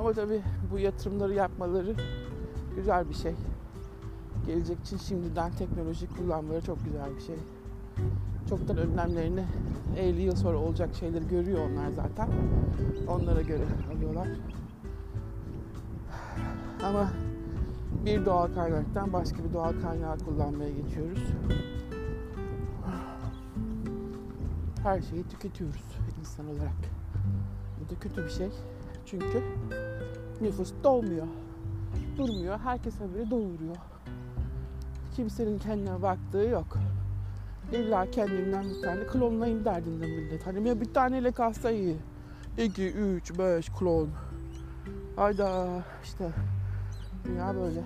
Ama 0.00 0.12
tabii 0.12 0.42
bu 0.72 0.78
yatırımları 0.78 1.34
yapmaları 1.34 1.94
güzel 2.76 3.08
bir 3.08 3.14
şey. 3.14 3.34
Gelecek 4.46 4.80
için 4.80 4.96
şimdiden 4.96 5.52
teknoloji 5.52 6.06
kullanmaları 6.08 6.64
çok 6.64 6.84
güzel 6.84 7.16
bir 7.16 7.20
şey. 7.20 7.36
Çoktan 8.48 8.76
önlemlerini 8.76 9.44
50 9.98 10.22
yıl 10.22 10.36
sonra 10.36 10.58
olacak 10.58 10.94
şeyleri 10.94 11.28
görüyor 11.28 11.58
onlar 11.70 11.90
zaten. 11.90 12.28
Onlara 13.08 13.42
göre 13.42 13.64
alıyorlar. 13.96 14.28
Ama 16.84 17.10
bir 18.04 18.26
doğal 18.26 18.54
kaynaktan 18.54 19.12
başka 19.12 19.44
bir 19.44 19.52
doğal 19.52 19.72
kaynağı 19.82 20.18
kullanmaya 20.18 20.70
geçiyoruz. 20.70 21.22
Her 24.82 25.02
şeyi 25.02 25.28
tüketiyoruz 25.28 25.84
insan 26.20 26.48
olarak. 26.48 26.72
Bu 27.80 27.90
da 27.90 28.00
kötü 28.00 28.24
bir 28.24 28.30
şey. 28.30 28.48
Çünkü 29.06 29.42
nüfus 30.40 30.72
dolmuyor. 30.84 31.26
Durmuyor. 32.18 32.58
Herkes 32.58 33.00
haberi 33.00 33.30
doğuruyor. 33.30 33.76
Kimsenin 35.16 35.58
kendine 35.58 36.02
baktığı 36.02 36.38
yok. 36.38 36.78
İlla 37.72 38.10
kendinden 38.10 38.64
bir 38.64 38.82
tane 38.82 39.06
klonlayayım 39.06 39.64
derdinde 39.64 40.06
millet. 40.06 40.46
Hani 40.46 40.68
ya 40.68 40.80
bir 40.80 40.94
taneyle 40.94 41.32
kalsa 41.32 41.70
iyi. 41.70 41.96
2, 42.58 42.90
3, 42.92 43.38
5 43.38 43.68
klon. 43.68 44.08
Hayda 45.16 45.68
işte 46.04 46.30
dünya 47.24 47.54
böyle. 47.54 47.82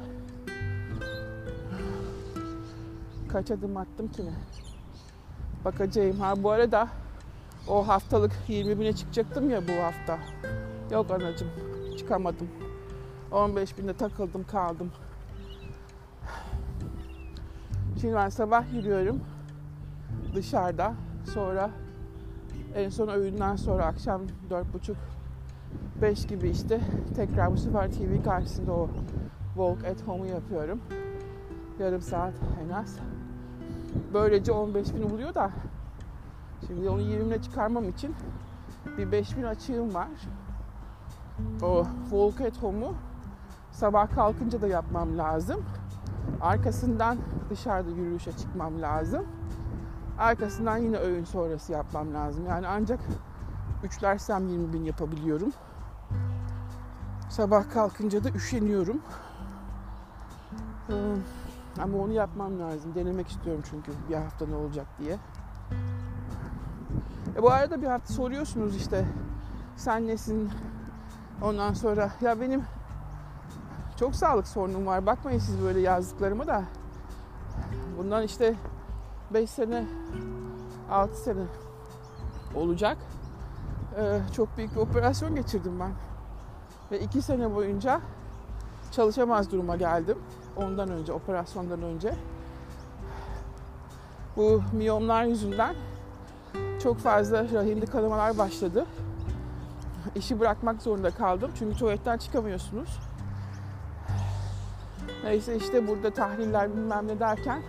Kaç 3.29 3.51
adım 3.51 3.77
attım 3.77 4.09
ki 4.09 4.27
ne? 4.27 4.33
Bakacağım. 5.64 6.20
Ha 6.20 6.42
bu 6.42 6.51
arada 6.51 6.88
o 7.68 7.88
haftalık 7.88 8.33
20 8.49 8.81
bine 8.81 8.92
çıkacaktım 8.92 9.51
ya 9.51 9.68
bu 9.68 9.73
hafta. 9.73 10.18
Yok 10.90 11.11
anacım 11.11 11.49
çıkamadım. 11.99 12.49
15 13.33 13.79
binde 13.79 13.92
takıldım 13.92 14.44
kaldım. 14.44 14.90
Şimdi 18.01 18.14
ben 18.14 18.29
sabah 18.29 18.73
yürüyorum 18.73 19.20
dışarıda. 20.35 20.94
Sonra 21.35 21.70
en 22.75 22.88
son 22.88 23.09
öğünden 23.09 23.57
sonra 23.57 23.87
akşam 23.87 24.23
4.30 24.51 24.94
5 26.03 26.27
gibi 26.27 26.49
işte 26.49 26.81
tekrar 27.17 27.53
bu 27.53 27.57
sefer 27.57 27.93
TV 27.93 28.25
karşısında 28.25 28.73
o 28.73 28.89
walk 29.55 29.85
at 29.85 30.09
home'u 30.09 30.27
yapıyorum. 30.27 30.81
Yarım 31.79 32.03
saat 32.03 32.35
en 32.65 32.69
az. 32.69 32.99
Böylece 34.15 34.53
15 34.53 34.95
bin 34.95 35.11
buluyor 35.11 35.35
da 35.35 35.51
şimdi 36.67 36.89
onu 36.89 37.03
20'ne 37.03 37.43
çıkarmam 37.43 37.89
için 37.89 38.15
bir 38.99 39.13
5 39.13 39.37
bin 39.37 39.43
açığım 39.43 39.95
var. 39.95 40.09
O 41.63 41.87
walk 42.11 42.41
at 42.41 42.63
home'u 42.63 42.95
sabah 43.73 44.15
kalkınca 44.15 44.63
da 44.63 44.67
yapmam 44.67 45.19
lazım. 45.19 45.65
Arkasından 46.41 47.19
dışarıda 47.51 47.91
yürüyüşe 47.91 48.33
çıkmam 48.33 48.83
lazım. 48.83 49.27
Arkasından 50.19 50.77
yine 50.77 50.97
öğün 50.97 51.25
sonrası 51.25 51.73
yapmam 51.73 52.15
lazım. 52.15 52.47
Yani 52.47 52.67
ancak 52.67 53.01
üçlersem 53.85 54.49
20 54.49 54.73
bin 54.73 54.85
yapabiliyorum. 54.85 55.53
Sabah 57.35 57.70
kalkınca 57.70 58.25
da 58.25 58.29
üşeniyorum. 58.29 59.03
Ee, 60.90 60.94
ama 61.83 61.99
onu 61.99 62.12
yapmam 62.12 62.61
lazım. 62.61 62.94
Denemek 62.94 63.29
istiyorum 63.29 63.62
çünkü 63.70 63.92
bir 64.09 64.14
hafta 64.14 64.47
ne 64.47 64.55
olacak 64.55 64.87
diye. 64.99 65.16
E 67.37 67.42
bu 67.42 67.51
arada 67.51 67.83
bir 67.83 67.87
hafta 67.87 68.12
soruyorsunuz 68.12 68.77
işte 68.77 69.05
sen 69.77 70.07
nesin? 70.07 70.51
Ondan 71.42 71.73
sonra 71.73 72.11
ya 72.20 72.40
benim 72.40 72.64
çok 73.97 74.14
sağlık 74.14 74.49
sorunum 74.49 74.87
var. 74.87 75.07
Bakmayın 75.07 75.38
siz 75.38 75.62
böyle 75.62 75.81
yazdıklarıma 75.81 76.47
da. 76.47 76.64
Bundan 77.99 78.23
işte 78.23 78.55
5 79.31 79.51
sene 79.51 79.85
6 80.90 81.16
sene 81.16 81.44
olacak. 82.55 82.97
Ee, 83.99 84.20
çok 84.37 84.57
büyük 84.57 84.75
bir 84.75 84.81
operasyon 84.81 85.35
geçirdim 85.35 85.81
ben. 85.81 86.13
Ve 86.92 87.01
2 87.01 87.23
sene 87.23 87.55
boyunca 87.55 88.01
çalışamaz 88.90 89.53
duruma 89.53 89.77
geldim. 89.77 90.18
Ondan 90.57 90.90
önce, 90.90 91.12
operasyondan 91.12 91.83
önce. 91.83 92.14
Bu 94.37 94.62
miyomlar 94.73 95.25
yüzünden 95.25 95.75
çok 96.83 96.99
fazla 96.99 97.47
rahimli 97.53 97.87
kanamalar 97.87 98.38
başladı. 98.38 98.87
İşi 100.14 100.40
bırakmak 100.40 100.83
zorunda 100.83 101.11
kaldım. 101.11 101.51
Çünkü 101.59 101.79
tuvaletten 101.79 102.18
çıkamıyorsunuz. 102.18 102.99
Neyse 105.25 105.57
işte 105.57 105.88
burada 105.88 106.11
tahliller 106.11 106.77
bilmem 106.77 107.09
ne 107.09 107.20
derken 107.20 107.62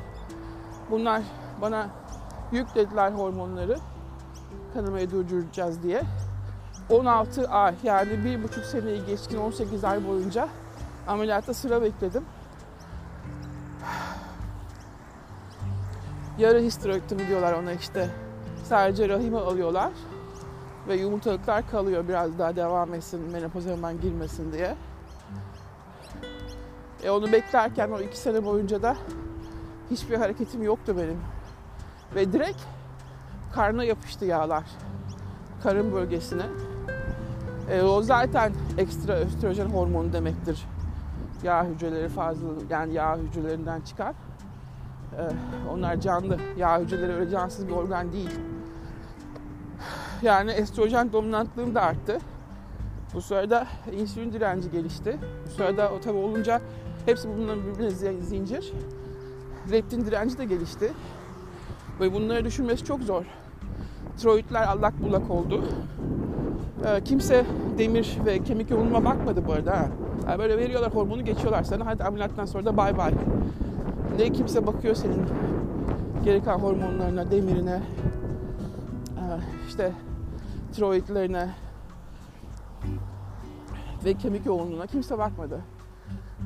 bunlar 0.91 1.21
bana 1.61 1.89
yüklediler 2.51 3.11
hormonları 3.11 3.77
kanamayı 4.73 5.11
durduracağız 5.11 5.83
diye. 5.83 6.03
16 6.89 7.49
ay 7.49 7.75
yani 7.83 8.25
bir 8.25 8.43
buçuk 8.43 8.65
seneyi 8.65 9.05
geçkin 9.05 9.37
18 9.37 9.83
ay 9.83 10.07
boyunca 10.07 10.49
ameliyatta 11.07 11.53
sıra 11.53 11.81
bekledim. 11.81 12.25
Yarı 16.37 16.59
histerektomi 16.59 17.27
diyorlar 17.27 17.53
ona 17.53 17.71
işte. 17.71 18.09
Sadece 18.63 19.09
rahimi 19.09 19.37
alıyorlar 19.37 19.91
ve 20.87 20.95
yumurtalıklar 20.95 21.69
kalıyor 21.69 22.07
biraz 22.07 22.39
daha 22.39 22.55
devam 22.55 22.93
etsin, 22.93 23.21
menopoza 23.31 23.69
hemen 23.69 24.01
girmesin 24.01 24.51
diye. 24.51 24.75
E 27.03 27.09
onu 27.09 27.31
beklerken 27.31 27.91
o 27.91 27.99
iki 27.99 28.17
sene 28.17 28.45
boyunca 28.45 28.81
da 28.81 28.97
hiçbir 29.91 30.15
hareketim 30.15 30.63
yoktu 30.63 30.95
benim. 30.97 31.19
Ve 32.15 32.33
direkt 32.33 32.61
karna 33.53 33.83
yapıştı 33.83 34.25
yağlar. 34.25 34.63
Karın 35.63 35.93
bölgesine. 35.93 36.45
E, 37.71 37.81
o 37.81 38.01
zaten 38.01 38.53
ekstra 38.77 39.13
östrojen 39.13 39.65
hormonu 39.65 40.13
demektir. 40.13 40.65
Yağ 41.43 41.65
hücreleri 41.65 42.09
fazla 42.09 42.47
yani 42.69 42.93
yağ 42.93 43.17
hücrelerinden 43.17 43.81
çıkar. 43.81 44.13
E, 45.17 45.21
onlar 45.73 46.01
canlı. 46.01 46.37
Yağ 46.57 46.79
hücreleri 46.79 47.13
öyle 47.13 47.29
cansız 47.29 47.67
bir 47.67 47.71
organ 47.71 48.11
değil. 48.13 48.39
Yani 50.21 50.51
estrojen 50.51 51.13
dominantlığım 51.13 51.75
da 51.75 51.81
arttı. 51.81 52.17
Bu 53.13 53.21
sırada 53.21 53.67
insülin 53.91 54.33
direnci 54.33 54.71
gelişti. 54.71 55.19
Bu 55.45 55.51
sırada 55.51 55.91
o 55.91 55.99
tabi 55.99 56.17
olunca 56.17 56.61
hepsi 57.05 57.29
bunların 57.37 57.63
birbirine 57.65 58.21
zincir. 58.21 58.73
Leptin 59.71 60.05
direnci 60.05 60.37
de 60.37 60.45
gelişti. 60.45 60.93
Ve 61.99 62.13
bunları 62.13 62.45
düşünmesi 62.45 62.83
çok 62.83 63.01
zor. 63.01 63.25
Tiroidler 64.17 64.67
allak 64.67 65.03
bullak 65.03 65.31
oldu. 65.31 65.63
Ee, 66.83 67.01
kimse 67.03 67.45
demir 67.77 68.17
ve 68.25 68.43
kemik 68.43 68.69
yoğunluğuma 68.69 69.05
bakmadı 69.05 69.47
bu 69.47 69.53
arada. 69.53 69.89
Ha. 70.25 70.39
Böyle 70.39 70.57
veriyorlar 70.57 70.95
hormonu 70.95 71.25
geçiyorlar 71.25 71.63
sana. 71.63 71.85
Hadi 71.85 72.03
ameliyattan 72.03 72.45
sonra 72.45 72.65
da 72.65 72.77
bay 72.77 72.97
bay. 72.97 73.13
Ne 74.19 74.31
kimse 74.31 74.67
bakıyor 74.67 74.95
senin 74.95 75.25
gereken 76.23 76.59
hormonlarına, 76.59 77.31
demirine, 77.31 77.81
işte 79.67 79.91
tiroidlerine 80.73 81.49
ve 84.05 84.13
kemik 84.13 84.45
yoğunluğuna 84.45 84.87
kimse 84.87 85.17
bakmadı. 85.17 85.61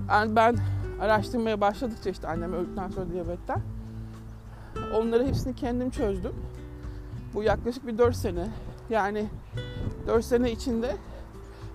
Yani 0.10 0.36
ben 0.36 0.58
araştırmaya 1.02 1.62
başladıkça 1.62 2.10
işte 2.10 2.28
annem 2.28 2.54
öldükten 2.54 2.90
sonra 2.90 3.10
diyabetten 3.10 3.62
onları 4.96 5.28
hepsini 5.28 5.56
kendim 5.56 5.90
çözdüm. 5.90 6.34
Bu 7.34 7.44
yaklaşık 7.44 7.88
bir 7.88 7.98
4 7.98 8.16
sene. 8.16 8.48
Yani 8.90 9.26
4 10.08 10.26
sene 10.26 10.52
içinde 10.52 10.96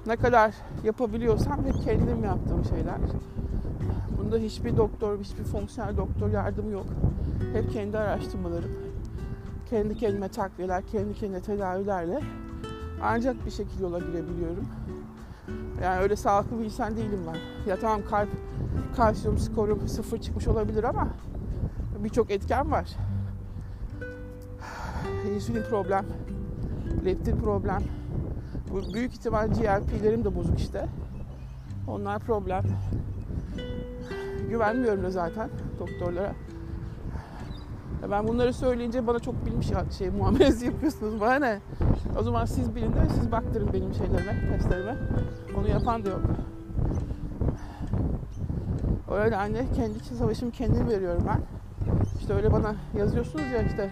ne 0.06 0.16
kadar 0.16 0.54
yapabiliyorsam 0.84 1.64
hep 1.64 1.84
kendim 1.84 2.24
yaptığım 2.24 2.64
şeyler. 2.64 2.98
Bunda 4.18 4.36
hiçbir 4.36 4.76
doktor, 4.76 5.18
hiçbir 5.20 5.44
fonksiyonel 5.44 5.96
doktor 5.96 6.30
yardımı 6.30 6.70
yok. 6.70 6.86
Hep 7.52 7.72
kendi 7.72 7.98
araştırmalarım. 7.98 8.70
Kendi 9.70 9.96
kendime 9.96 10.28
takviyeler, 10.28 10.82
kendi 10.86 11.14
kendime 11.14 11.40
tedavilerle 11.40 12.20
ancak 13.02 13.46
bir 13.46 13.50
şekilde 13.50 13.82
yola 13.82 13.98
girebiliyorum. 13.98 14.68
Yani 15.82 16.00
öyle 16.00 16.16
sağlıklı 16.16 16.58
bir 16.58 16.64
insan 16.64 16.96
değilim 16.96 17.20
ben. 17.26 17.70
Ya 17.70 17.76
tamam 17.80 18.00
kalp, 18.10 18.28
kalsiyum 18.96 19.38
skorum 19.38 19.88
sıfır 19.88 20.18
çıkmış 20.18 20.48
olabilir 20.48 20.84
ama 20.84 21.08
birçok 22.04 22.30
etken 22.30 22.70
var. 22.70 22.88
İnsülin 25.34 25.62
problem, 25.70 26.04
leptin 27.04 27.36
problem. 27.36 27.82
Bu 28.70 28.94
büyük 28.94 29.12
ihtimal 29.12 29.48
GLP'lerim 29.48 30.24
de 30.24 30.36
bozuk 30.36 30.58
işte. 30.58 30.86
Onlar 31.88 32.18
problem. 32.18 32.62
Güvenmiyorum 34.50 35.04
da 35.04 35.10
zaten 35.10 35.50
doktorlara. 35.78 36.32
Ya 38.02 38.10
Ben 38.10 38.28
bunları 38.28 38.52
söyleyince 38.52 39.06
bana 39.06 39.18
çok 39.18 39.46
bilmiş 39.46 39.68
şey 39.98 40.10
muamelesi 40.10 40.66
yapıyorsunuz. 40.66 41.20
Bana 41.20 41.34
ne? 41.34 41.58
O 42.18 42.22
zaman 42.22 42.44
siz 42.44 42.74
bilin 42.74 42.92
de 42.92 43.08
siz 43.14 43.32
baktırın 43.32 43.72
benim 43.72 43.94
şeylerime, 43.94 44.48
testlerime. 44.50 44.96
Onu 45.58 45.68
yapan 45.68 46.04
da 46.04 46.10
yok. 46.10 46.20
O 49.10 49.20
nedenle 49.20 49.66
kendi 49.76 49.98
savaşımı 49.98 50.52
kendim 50.52 50.88
veriyorum 50.88 51.24
ben. 51.28 51.40
İşte 52.20 52.34
öyle 52.34 52.52
bana 52.52 52.74
yazıyorsunuz 52.98 53.44
ya 53.54 53.62
işte 53.62 53.90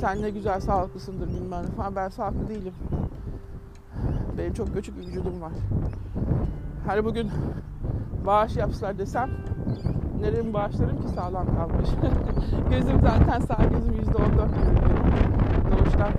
sen 0.00 0.22
ne 0.22 0.30
güzel 0.30 0.60
sağlıklısındır 0.60 1.28
bilmem 1.28 1.62
ne 1.62 1.70
falan. 1.70 1.96
Ben 1.96 2.08
sağlıklı 2.08 2.48
değilim. 2.48 2.74
Benim 4.38 4.52
çok 4.52 4.74
göçük 4.74 4.98
bir 4.98 5.06
vücudum 5.06 5.40
var. 5.40 5.52
Her 6.86 7.04
bugün 7.04 7.30
bağış 8.26 8.56
yapsalar 8.56 8.98
desem 8.98 9.30
nereye 10.20 10.54
bağışlarım 10.54 11.02
ki 11.02 11.08
sağlam 11.08 11.46
kalmış. 11.56 11.88
gözüm 12.70 13.00
zaten 13.00 13.40
sağ 13.40 13.64
gözüm 13.64 13.92
yüzde 13.92 14.16
on 14.16 14.38
dört 14.38 14.54
Doğuştan 15.70 16.12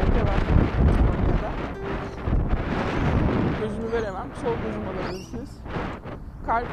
leke 0.00 0.22
var. 0.22 0.40
Gözümü 3.60 3.92
veremem. 3.92 4.26
Sol 4.42 4.54
gözüm 4.66 4.82
alabilirsiniz. 4.88 5.50
Kalp 6.46 6.68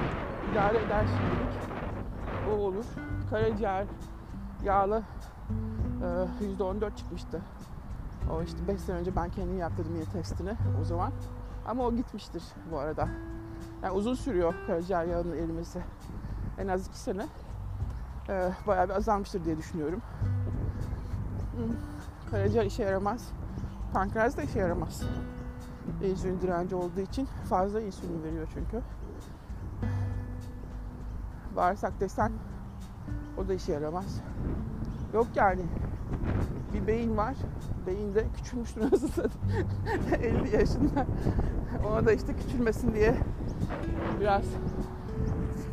idare 0.52 0.78
eder 0.78 1.06
şimdilik. 1.06 1.56
O 2.52 2.62
olur. 2.62 2.86
Karaciğer 3.30 3.86
yağlı 4.64 5.04
e, 6.02 6.44
yüzde 6.46 6.64
on 6.64 6.82
dört 6.82 6.98
çıkmıştı. 6.98 7.42
O 8.32 8.44
işte 8.44 8.68
5 8.68 8.82
sene 8.82 8.96
önce 8.96 9.16
ben 9.16 9.30
kendim 9.30 9.58
yaptırdım 9.58 9.96
yine 9.96 10.06
testini 10.06 10.54
o 10.82 10.84
zaman. 10.84 11.12
Ama 11.68 11.84
o 11.84 11.96
gitmiştir 11.96 12.44
bu 12.72 12.78
arada. 12.80 13.08
Yani 13.84 13.94
uzun 13.94 14.14
sürüyor 14.14 14.54
karaciğer 14.68 15.06
yağının 15.06 15.38
erimesi. 15.38 15.82
En 16.58 16.68
az 16.68 16.88
2 16.88 17.00
sene. 17.00 17.26
Ee, 18.30 18.52
bayağı 18.68 18.90
bir 18.90 18.94
azalmıştır 18.94 19.46
diye 19.46 19.58
düşünüyorum. 19.58 20.02
Hmm, 21.56 21.76
Karaciğer 22.32 22.66
işe 22.66 22.84
yaramaz. 22.84 23.30
Pankreas 23.94 24.38
da 24.38 24.42
işe 24.42 24.60
yaramaz. 24.60 25.02
İnsülin 26.04 26.42
direnci 26.42 26.76
olduğu 26.76 27.00
için 27.00 27.28
fazla 27.50 27.82
insülin 27.82 28.24
veriyor 28.24 28.48
çünkü. 28.54 28.82
Bağırsak 31.56 32.00
desen 32.00 32.32
o 33.38 33.48
da 33.48 33.54
işe 33.54 33.74
yaramaz. 33.74 34.22
Yok 35.14 35.28
yani 35.36 35.62
bir 36.76 36.88
beyin 36.88 37.18
var. 37.18 37.36
Beyin 37.88 38.16
de 38.16 38.26
küçülmüştür 38.38 38.82
nasıl 38.92 39.08
satayım. 39.08 39.68
50 40.22 40.56
yaşında. 40.60 41.06
Ona 41.88 42.06
da 42.06 42.12
işte 42.12 42.34
küçülmesin 42.36 42.94
diye 42.94 43.16
biraz 44.20 44.44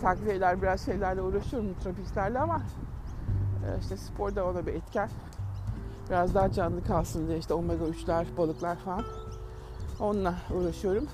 takviyeler, 0.02 0.62
biraz 0.62 0.84
şeylerle 0.84 1.22
uğraşıyorum 1.22 1.74
trafiklerle 1.74 2.38
ama 2.38 2.62
e, 3.66 3.80
işte 3.80 3.96
spor 3.96 4.36
da 4.36 4.46
ona 4.46 4.66
bir 4.66 4.74
etken. 4.74 5.08
Biraz 6.10 6.34
daha 6.34 6.52
canlı 6.52 6.84
kalsın 6.84 7.28
diye 7.28 7.38
işte 7.38 7.54
omega 7.54 7.84
3'ler, 7.84 8.24
balıklar 8.36 8.76
falan. 8.76 9.04
Onunla 10.00 10.34
uğraşıyorum. 10.54 11.06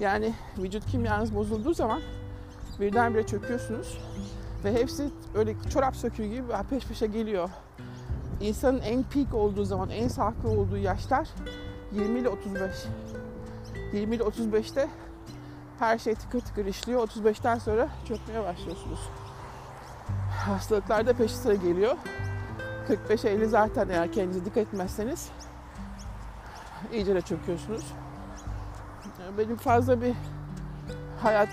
Yani 0.00 0.34
vücut 0.58 0.86
kimyanız 0.86 1.34
bozulduğu 1.34 1.74
zaman 1.74 2.00
birdenbire 2.80 3.26
çöküyorsunuz. 3.26 3.98
Ve 4.64 4.72
hepsi 4.72 5.10
öyle 5.34 5.54
çorap 5.70 5.96
söküğü 5.96 6.26
gibi 6.26 6.42
peş 6.70 6.86
peşe 6.86 7.06
geliyor. 7.06 7.50
İnsanın 8.42 8.80
en 8.80 9.02
peak 9.02 9.34
olduğu 9.34 9.64
zaman, 9.64 9.90
en 9.90 10.08
sağlıklı 10.08 10.48
olduğu 10.48 10.76
yaşlar 10.76 11.28
20 11.92 12.18
ile 12.18 12.28
35. 12.28 12.70
20 13.92 14.16
ile 14.16 14.22
35'te 14.22 14.88
her 15.78 15.98
şey 15.98 16.14
tıkır 16.14 16.40
tıkır 16.40 16.66
işliyor. 16.66 17.08
35'ten 17.08 17.58
sonra 17.58 17.88
çökmeye 18.08 18.42
başlıyorsunuz. 18.42 19.00
Hastalıklar 20.46 21.06
da 21.06 21.12
peşi 21.12 21.34
sıra 21.34 21.54
geliyor. 21.54 21.96
45-50 23.08 23.46
zaten 23.46 23.88
eğer 23.88 24.12
kendinize 24.12 24.44
dikkat 24.44 24.56
etmezseniz 24.56 25.30
iyice 26.92 27.14
de 27.14 27.20
çöküyorsunuz. 27.20 27.92
Benim 29.38 29.56
fazla 29.56 30.02
bir 30.02 30.14
hayat 31.22 31.48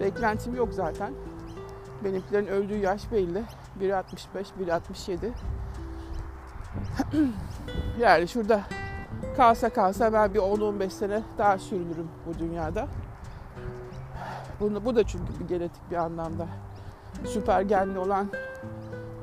beklentim 0.00 0.54
yok 0.54 0.68
zaten. 0.72 1.14
Benimkilerin 2.04 2.46
öldüğü 2.46 2.78
yaş 2.78 3.12
belli. 3.12 3.42
Biri 3.80 3.96
65, 3.96 4.48
biri 4.58 4.74
67. 4.74 5.32
yani 8.00 8.28
şurada 8.28 8.60
kalsa 9.36 9.68
kalsa 9.68 10.12
ben 10.12 10.34
bir 10.34 10.38
10-15 10.38 10.90
sene 10.90 11.22
daha 11.38 11.58
sürünürüm 11.58 12.08
bu 12.26 12.38
dünyada. 12.38 12.88
Bunu, 14.60 14.84
bu 14.84 14.96
da 14.96 15.04
çünkü 15.04 15.40
bir 15.40 15.48
genetik 15.48 15.90
bir 15.90 15.96
anlamda. 15.96 16.46
Süper 17.24 17.62
genli 17.62 17.98
olan 17.98 18.28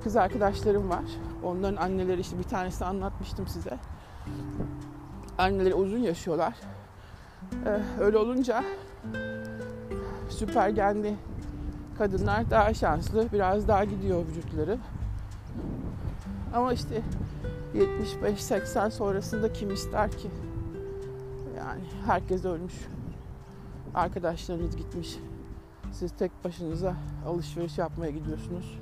kız 0.04 0.16
arkadaşlarım 0.16 0.90
var. 0.90 1.04
Onların 1.44 1.76
anneleri 1.76 2.22
işte 2.22 2.38
bir 2.38 2.44
tanesini 2.44 2.88
anlatmıştım 2.88 3.48
size. 3.48 3.78
Anneleri 5.38 5.74
uzun 5.74 5.98
yaşıyorlar. 5.98 6.54
Ee, 7.66 7.80
öyle 8.00 8.18
olunca 8.18 8.64
süper 10.30 10.70
genli 10.70 11.16
kadınlar 11.98 12.50
daha 12.50 12.74
şanslı, 12.74 13.32
biraz 13.34 13.68
daha 13.68 13.84
gidiyor 13.84 14.26
vücutları. 14.28 14.78
Ama 16.54 16.74
işte 16.74 17.02
75-80 17.76 18.92
sonrasında 18.92 19.54
kim 19.54 19.72
ister 19.72 20.12
ki? 20.12 20.30
Yani 21.58 21.82
herkes 22.06 22.46
ölmüş. 22.46 22.74
Arkadaşlarınız 23.94 24.76
gitmiş. 24.76 25.18
Siz 25.92 26.12
tek 26.12 26.32
başınıza 26.44 26.96
alışveriş 27.26 27.78
yapmaya 27.78 28.12
gidiyorsunuz. 28.12 28.80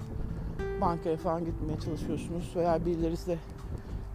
Bankaya 0.81 1.17
falan 1.17 1.45
gitmeye 1.45 1.79
çalışıyorsunuz 1.79 2.53
veya 2.55 2.85
birileri 2.85 3.17
size 3.17 3.37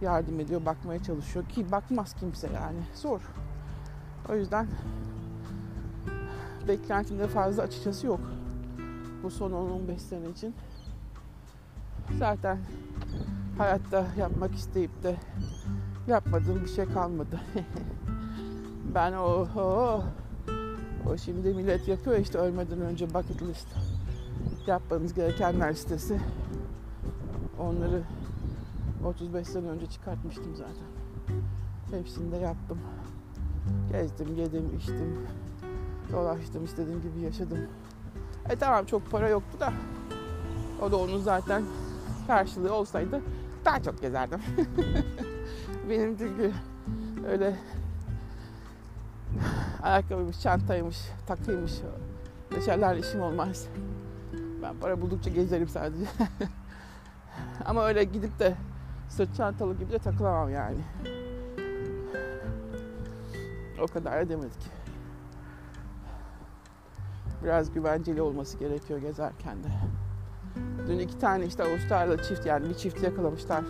yardım 0.01 0.39
ediyor, 0.39 0.65
bakmaya 0.65 1.03
çalışıyor 1.03 1.45
ki 1.45 1.71
bakmaz 1.71 2.13
kimse 2.13 2.47
yani. 2.47 2.79
Zor. 2.95 3.21
O 4.29 4.35
yüzden 4.35 4.67
beklentimde 6.67 7.27
fazla 7.27 7.63
açıkçası 7.63 8.07
yok. 8.07 8.19
Bu 9.23 9.31
son 9.31 9.51
10-15 9.51 9.99
sene 9.99 10.29
için. 10.29 10.55
Zaten 12.19 12.57
hayatta 13.57 14.05
yapmak 14.17 14.55
isteyip 14.55 15.03
de 15.03 15.15
yapmadığım 16.07 16.61
bir 16.63 16.69
şey 16.69 16.85
kalmadı. 16.85 17.39
ben 18.95 19.13
o, 19.13 19.47
o 19.55 20.03
o 21.09 21.17
şimdi 21.17 21.53
millet 21.53 21.87
yapıyor 21.87 22.17
işte 22.17 22.37
ölmeden 22.37 22.81
önce 22.81 23.13
bucket 23.13 23.41
list 23.41 23.67
yapmanız 24.67 25.13
gerekenler 25.13 25.71
listesi. 25.71 26.19
Onları 27.59 28.03
35 29.05 29.47
sene 29.47 29.67
önce 29.67 29.85
çıkartmıştım 29.85 30.55
zaten. 30.55 30.85
Hepsini 31.99 32.31
de 32.31 32.37
yaptım. 32.37 32.77
Gezdim, 33.91 34.35
yedim, 34.35 34.77
içtim. 34.77 35.27
Dolaştım, 36.11 36.65
istediğim 36.65 37.01
gibi 37.01 37.19
yaşadım. 37.19 37.59
E 38.49 38.55
tamam 38.55 38.85
çok 38.85 39.11
para 39.11 39.29
yoktu 39.29 39.59
da 39.59 39.73
o 40.81 40.91
da 40.91 40.97
onun 40.97 41.21
zaten 41.21 41.63
karşılığı 42.27 42.73
olsaydı 42.73 43.21
daha 43.65 43.83
çok 43.83 44.01
gezerdim. 44.01 44.39
Benim 45.89 46.17
çünkü 46.17 46.51
öyle 47.27 47.55
ayakkabıymış, 49.81 50.41
çantaymış, 50.41 50.97
takıymış 51.27 51.73
şeylerle 52.65 52.99
işim 52.99 53.21
olmaz. 53.21 53.67
Ben 54.61 54.75
para 54.77 55.01
buldukça 55.01 55.29
gezerim 55.29 55.67
sadece. 55.67 56.05
Ama 57.65 57.85
öyle 57.85 58.03
gidip 58.03 58.39
de 58.39 58.55
sırt 59.09 59.35
çantalı 59.35 59.77
gibi 59.77 59.91
de 59.91 59.99
takılamam 59.99 60.49
yani. 60.49 60.77
O 63.81 63.87
kadar 63.87 64.21
edemedik. 64.21 64.71
Biraz 67.43 67.73
güvenceli 67.73 68.21
olması 68.21 68.57
gerekiyor 68.57 68.99
gezerken 68.99 69.63
de. 69.63 69.67
Dün 70.87 70.99
iki 70.99 71.19
tane 71.19 71.45
işte 71.45 71.63
Avustralyalı 71.63 72.23
çift 72.23 72.45
yani 72.45 72.69
bir 72.69 72.73
çift 72.73 73.03
yakalamışlar 73.03 73.63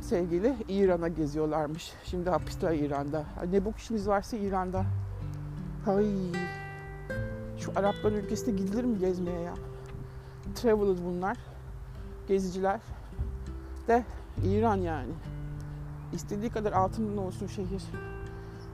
sevgili 0.00 0.56
İran'a 0.68 1.08
geziyorlarmış. 1.08 1.92
Şimdi 2.04 2.30
hapisteler 2.30 2.74
İran'da. 2.74 3.24
Ne 3.50 3.64
bu 3.64 3.72
işiniz 3.76 4.08
varsa 4.08 4.36
İran'da. 4.36 4.84
Hay. 5.84 6.06
Şu 7.58 7.72
Arapların 7.76 8.14
ülkesine 8.14 8.56
gidilir 8.56 8.84
mi 8.84 8.98
gezmeye 8.98 9.40
ya? 9.40 9.54
Travelers 10.54 10.98
bunlar. 11.04 11.36
Geziciler. 12.28 12.80
De 13.88 14.04
İran 14.44 14.76
yani. 14.76 15.12
İstediği 16.12 16.50
kadar 16.50 16.72
altından 16.72 17.18
olsun 17.18 17.46
şehir. 17.46 17.82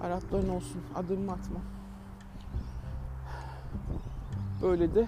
Arapların 0.00 0.48
olsun. 0.48 0.80
Adım 0.94 1.28
atma. 1.28 1.60
Böyle 4.62 4.94
de 4.94 5.06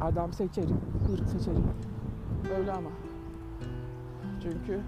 adam 0.00 0.32
seçerim, 0.32 0.80
ırk 1.12 1.28
seçerim. 1.28 1.64
Öyle 2.58 2.72
ama. 2.72 2.90
Çünkü 4.42 4.80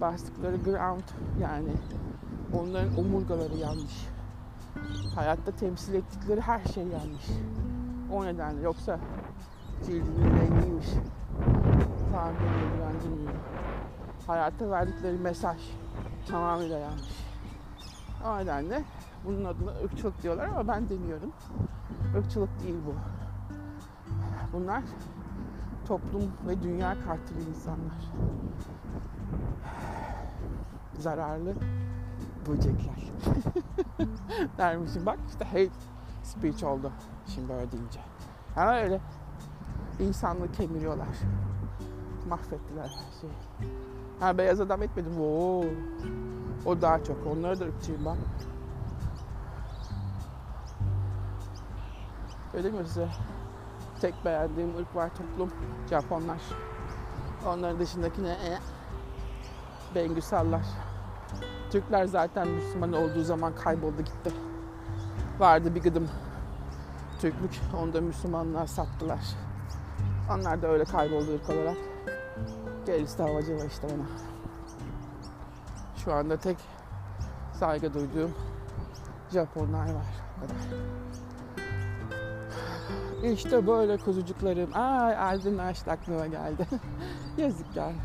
bastıkları 0.00 0.56
ground 0.56 1.02
yani 1.40 1.72
onların 2.52 2.98
omurgaları 2.98 3.56
yanlış. 3.56 4.06
Hayatta 5.14 5.52
temsil 5.52 5.94
ettikleri 5.94 6.40
her 6.40 6.64
şey 6.64 6.84
yanlış. 6.84 7.28
O 8.12 8.24
nedenle 8.24 8.62
yoksa 8.62 8.98
cildinin 9.84 10.36
rengiymiş. 10.36 10.88
Tahmin 12.12 12.38
ilgilendirmiyor. 12.38 13.34
Hayata 14.26 14.70
verdikleri 14.70 15.18
mesaj 15.18 15.58
tamamıyla 16.28 16.78
yanlış. 16.78 17.24
O 18.26 18.38
nedenle 18.38 18.84
bunun 19.24 19.44
adına 19.44 19.70
ırkçılık 19.84 20.22
diyorlar 20.22 20.44
ama 20.48 20.68
ben 20.68 20.88
demiyorum. 20.88 21.32
Irkçılık 22.18 22.62
değil 22.62 22.76
bu. 22.86 23.13
Bunlar 24.54 24.82
toplum 25.86 26.32
ve 26.48 26.62
dünya 26.62 26.96
kartili 27.04 27.48
insanlar. 27.48 28.12
Zararlı 30.98 31.54
böcekler. 32.48 33.12
Dermişim 34.58 35.06
bak 35.06 35.18
işte 35.28 35.44
hate 35.44 35.70
speech 36.22 36.64
oldu 36.64 36.92
şimdi 37.26 37.48
böyle 37.48 37.72
deyince. 37.72 38.00
Ama 38.56 38.76
öyle 38.76 39.00
insanlığı 40.00 40.52
kemiriyorlar. 40.52 41.08
Mahvettiler 42.28 42.88
her 42.88 43.20
şeyi. 43.20 43.32
Ha 44.20 44.38
beyaz 44.38 44.60
adam 44.60 44.82
etmedim. 44.82 45.20
Oo. 45.20 45.64
O 46.66 46.82
daha 46.82 47.04
çok. 47.04 47.26
Onlara 47.26 47.60
da 47.60 47.64
ırkçıyım 47.64 48.04
ben. 48.04 48.16
Öyle 52.54 52.70
mi 52.70 52.84
size? 52.86 53.08
Tek 54.04 54.24
beğendiğim 54.24 54.76
ırk 54.76 54.96
var 54.96 55.10
toplum. 55.14 55.50
Japonlar. 55.90 56.40
Onların 57.46 57.78
dışındakine 57.78 58.28
e, 58.28 58.58
Bengüsallar. 59.94 60.62
Türkler 61.70 62.04
zaten 62.04 62.48
Müslüman 62.48 62.92
olduğu 62.92 63.22
zaman 63.22 63.54
kayboldu 63.54 64.02
gitti. 64.02 64.32
Vardı 65.38 65.74
bir 65.74 65.82
gıdım 65.82 66.08
Türklük. 67.20 67.60
Onu 67.82 67.92
da 67.92 68.00
Müslümanlığa 68.00 68.66
sattılar. 68.66 69.20
Onlar 70.30 70.62
da 70.62 70.68
öyle 70.68 70.84
kayboldu 70.84 71.34
ırk 71.34 71.50
olarak. 71.50 71.76
Gerisi 72.86 73.18
de 73.18 73.22
havacı 73.22 73.58
işte 73.66 73.88
bana. 73.88 74.06
Şu 75.96 76.12
anda 76.12 76.36
tek 76.36 76.56
saygı 77.52 77.94
duyduğum 77.94 78.34
Japonlar 79.32 79.84
var. 79.84 80.06
O 80.38 80.40
kadar. 80.40 80.83
İşte 83.32 83.66
böyle 83.66 83.96
kuzucuklarım. 83.96 84.70
Ay 84.74 85.16
Aydın 85.16 85.58
Aşk 85.58 85.88
aklıma 85.88 86.26
geldi. 86.26 86.66
Yazık 87.36 87.66
yani. 87.76 87.96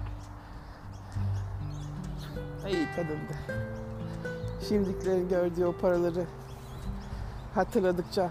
İyi 2.67 2.87
kadındı. 2.95 3.59
Şimdikilerin 4.69 5.29
gördüğü 5.29 5.65
o 5.65 5.73
paraları 5.73 6.25
hatırladıkça 7.55 8.29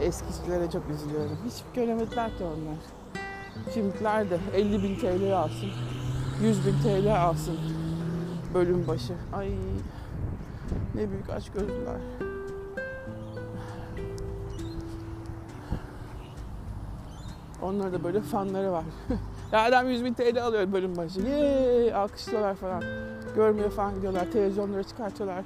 eskicilere 0.00 0.70
çok 0.70 0.90
üzülüyorum. 0.90 1.38
Hiç 1.46 1.54
göremediler 1.74 2.38
ki 2.38 2.44
onlar. 2.44 2.78
Şimdikiler 3.74 4.30
de 4.30 4.38
50 4.54 4.82
bin 4.82 4.96
TL 4.96 5.36
alsın, 5.36 5.70
100 6.42 6.66
bin 6.66 6.74
TL 6.82 7.16
alsın 7.16 7.58
bölüm 8.54 8.88
başı. 8.88 9.14
Ay 9.32 9.50
ne 10.94 11.10
büyük 11.10 11.30
aç 11.30 11.50
gözlüler. 11.50 12.00
Onlarda 17.64 17.92
da 17.92 18.04
böyle 18.04 18.20
fanları 18.20 18.72
var. 18.72 18.84
ya 19.52 19.64
adam 19.64 19.88
100 19.88 20.04
bin 20.04 20.14
TL 20.14 20.42
alıyor 20.42 20.72
bölüm 20.72 20.96
başı. 20.96 21.20
Yeee 21.20 21.94
alkışlıyorlar 21.94 22.54
falan. 22.54 22.82
Görmüyor 23.34 23.70
falan 23.70 23.94
gidiyorlar. 23.94 24.30
Televizyonları 24.30 24.84
çıkartıyorlar. 24.84 25.44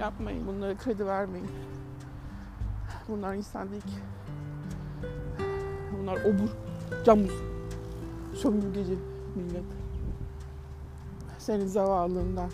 Yapmayın 0.00 0.46
bunlara 0.46 0.76
kredi 0.76 1.06
vermeyin. 1.06 1.50
Bunlar 3.08 3.34
insan 3.34 3.70
değil 3.70 3.82
ki. 3.82 3.98
Bunlar 5.92 6.16
obur, 6.16 6.48
camuz, 7.04 7.32
sömürgeci 8.34 8.98
millet. 9.34 9.64
Senin 11.38 11.66
zavallığından, 11.66 12.50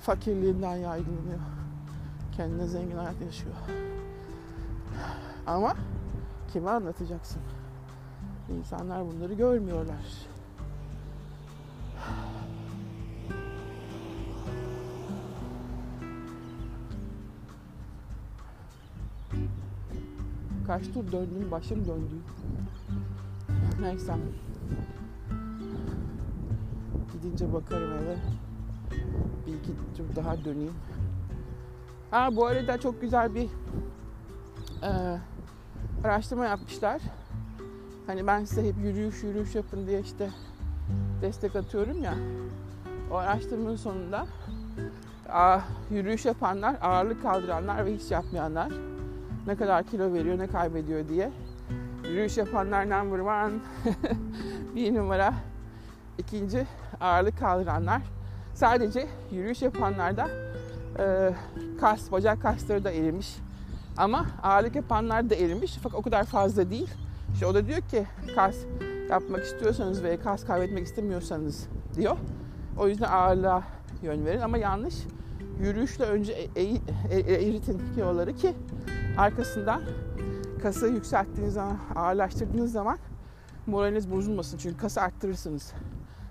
fakirliğinden 0.00 0.76
yaygınlıyor. 0.76 1.40
Kendine 2.36 2.66
zengin 2.66 2.96
hayat 2.96 3.20
yaşıyor. 3.20 3.54
Ama 5.46 5.74
kime 6.52 6.70
anlatacaksın? 6.70 7.42
İnsanlar 8.48 9.06
bunları 9.06 9.34
görmüyorlar. 9.34 9.96
Kaç 20.66 20.92
tur 20.92 21.12
döndüm, 21.12 21.50
başım 21.50 21.88
döndü. 21.88 22.14
Neyse. 23.80 24.14
Gidince 27.12 27.52
bakarım 27.52 27.92
eve. 27.92 28.16
Bir 29.46 29.54
iki 29.54 29.72
tur 29.96 30.16
daha 30.16 30.44
döneyim. 30.44 30.74
Ha 32.10 32.36
bu 32.36 32.46
arada 32.46 32.80
çok 32.80 33.00
güzel 33.00 33.34
bir 33.34 33.48
e, 34.82 35.18
araştırma 36.04 36.44
yapmışlar. 36.44 37.00
Hani 38.06 38.26
ben 38.26 38.44
size 38.44 38.68
hep 38.68 38.74
yürüyüş 38.82 39.22
yürüyüş 39.22 39.54
yapın 39.54 39.86
diye 39.86 40.00
işte 40.00 40.30
destek 41.22 41.56
atıyorum 41.56 42.02
ya. 42.02 42.14
O 43.10 43.14
araştırmanın 43.14 43.76
sonunda 43.76 44.26
a, 45.28 45.60
yürüyüş 45.90 46.24
yapanlar, 46.24 46.76
ağırlık 46.82 47.22
kaldıranlar 47.22 47.86
ve 47.86 47.94
hiç 47.94 48.10
yapmayanlar 48.10 48.72
ne 49.46 49.56
kadar 49.56 49.84
kilo 49.84 50.12
veriyor, 50.12 50.38
ne 50.38 50.46
kaybediyor 50.46 51.08
diye. 51.08 51.30
Yürüyüş 52.04 52.36
yapanlar 52.36 52.90
number 52.90 53.18
one, 53.18 53.52
bir 54.74 54.94
numara. 54.94 55.34
İkinci 56.18 56.66
ağırlık 57.00 57.38
kaldıranlar. 57.38 58.02
Sadece 58.54 59.06
yürüyüş 59.32 59.62
yapanlarda 59.62 60.28
e, 60.98 61.34
kas, 61.80 62.12
bacak 62.12 62.42
kasları 62.42 62.84
da 62.84 62.90
erimiş. 62.92 63.36
Ama 63.96 64.26
ağırlık 64.42 64.76
yapanlar 64.76 65.30
da 65.30 65.34
erimiş 65.34 65.78
fakat 65.82 65.98
o 65.98 66.02
kadar 66.02 66.24
fazla 66.24 66.70
değil. 66.70 66.90
İşte 67.34 67.46
o 67.46 67.54
da 67.54 67.66
diyor 67.66 67.80
ki 67.80 68.06
kas 68.34 68.56
yapmak 69.10 69.44
istiyorsanız 69.44 70.02
ve 70.02 70.16
kas 70.16 70.44
kaybetmek 70.44 70.86
istemiyorsanız 70.86 71.68
diyor. 71.96 72.16
O 72.78 72.88
yüzden 72.88 73.08
ağırlığa 73.08 73.62
yön 74.02 74.26
verin 74.26 74.40
ama 74.40 74.58
yanlış. 74.58 74.94
Yürüyüşle 75.60 76.04
önce 76.04 76.32
e, 76.32 76.62
e, 76.62 76.78
e, 77.10 77.48
eritin 77.48 77.82
kiloları 77.94 78.34
ki 78.34 78.54
arkasından 79.18 79.82
kası 80.62 80.88
yükselttiğiniz 80.88 81.54
zaman, 81.54 81.78
ağırlaştırdığınız 81.96 82.72
zaman 82.72 82.98
moraliniz 83.66 84.10
bozulmasın. 84.10 84.58
Çünkü 84.58 84.76
kası 84.76 85.00
arttırırsınız. 85.00 85.72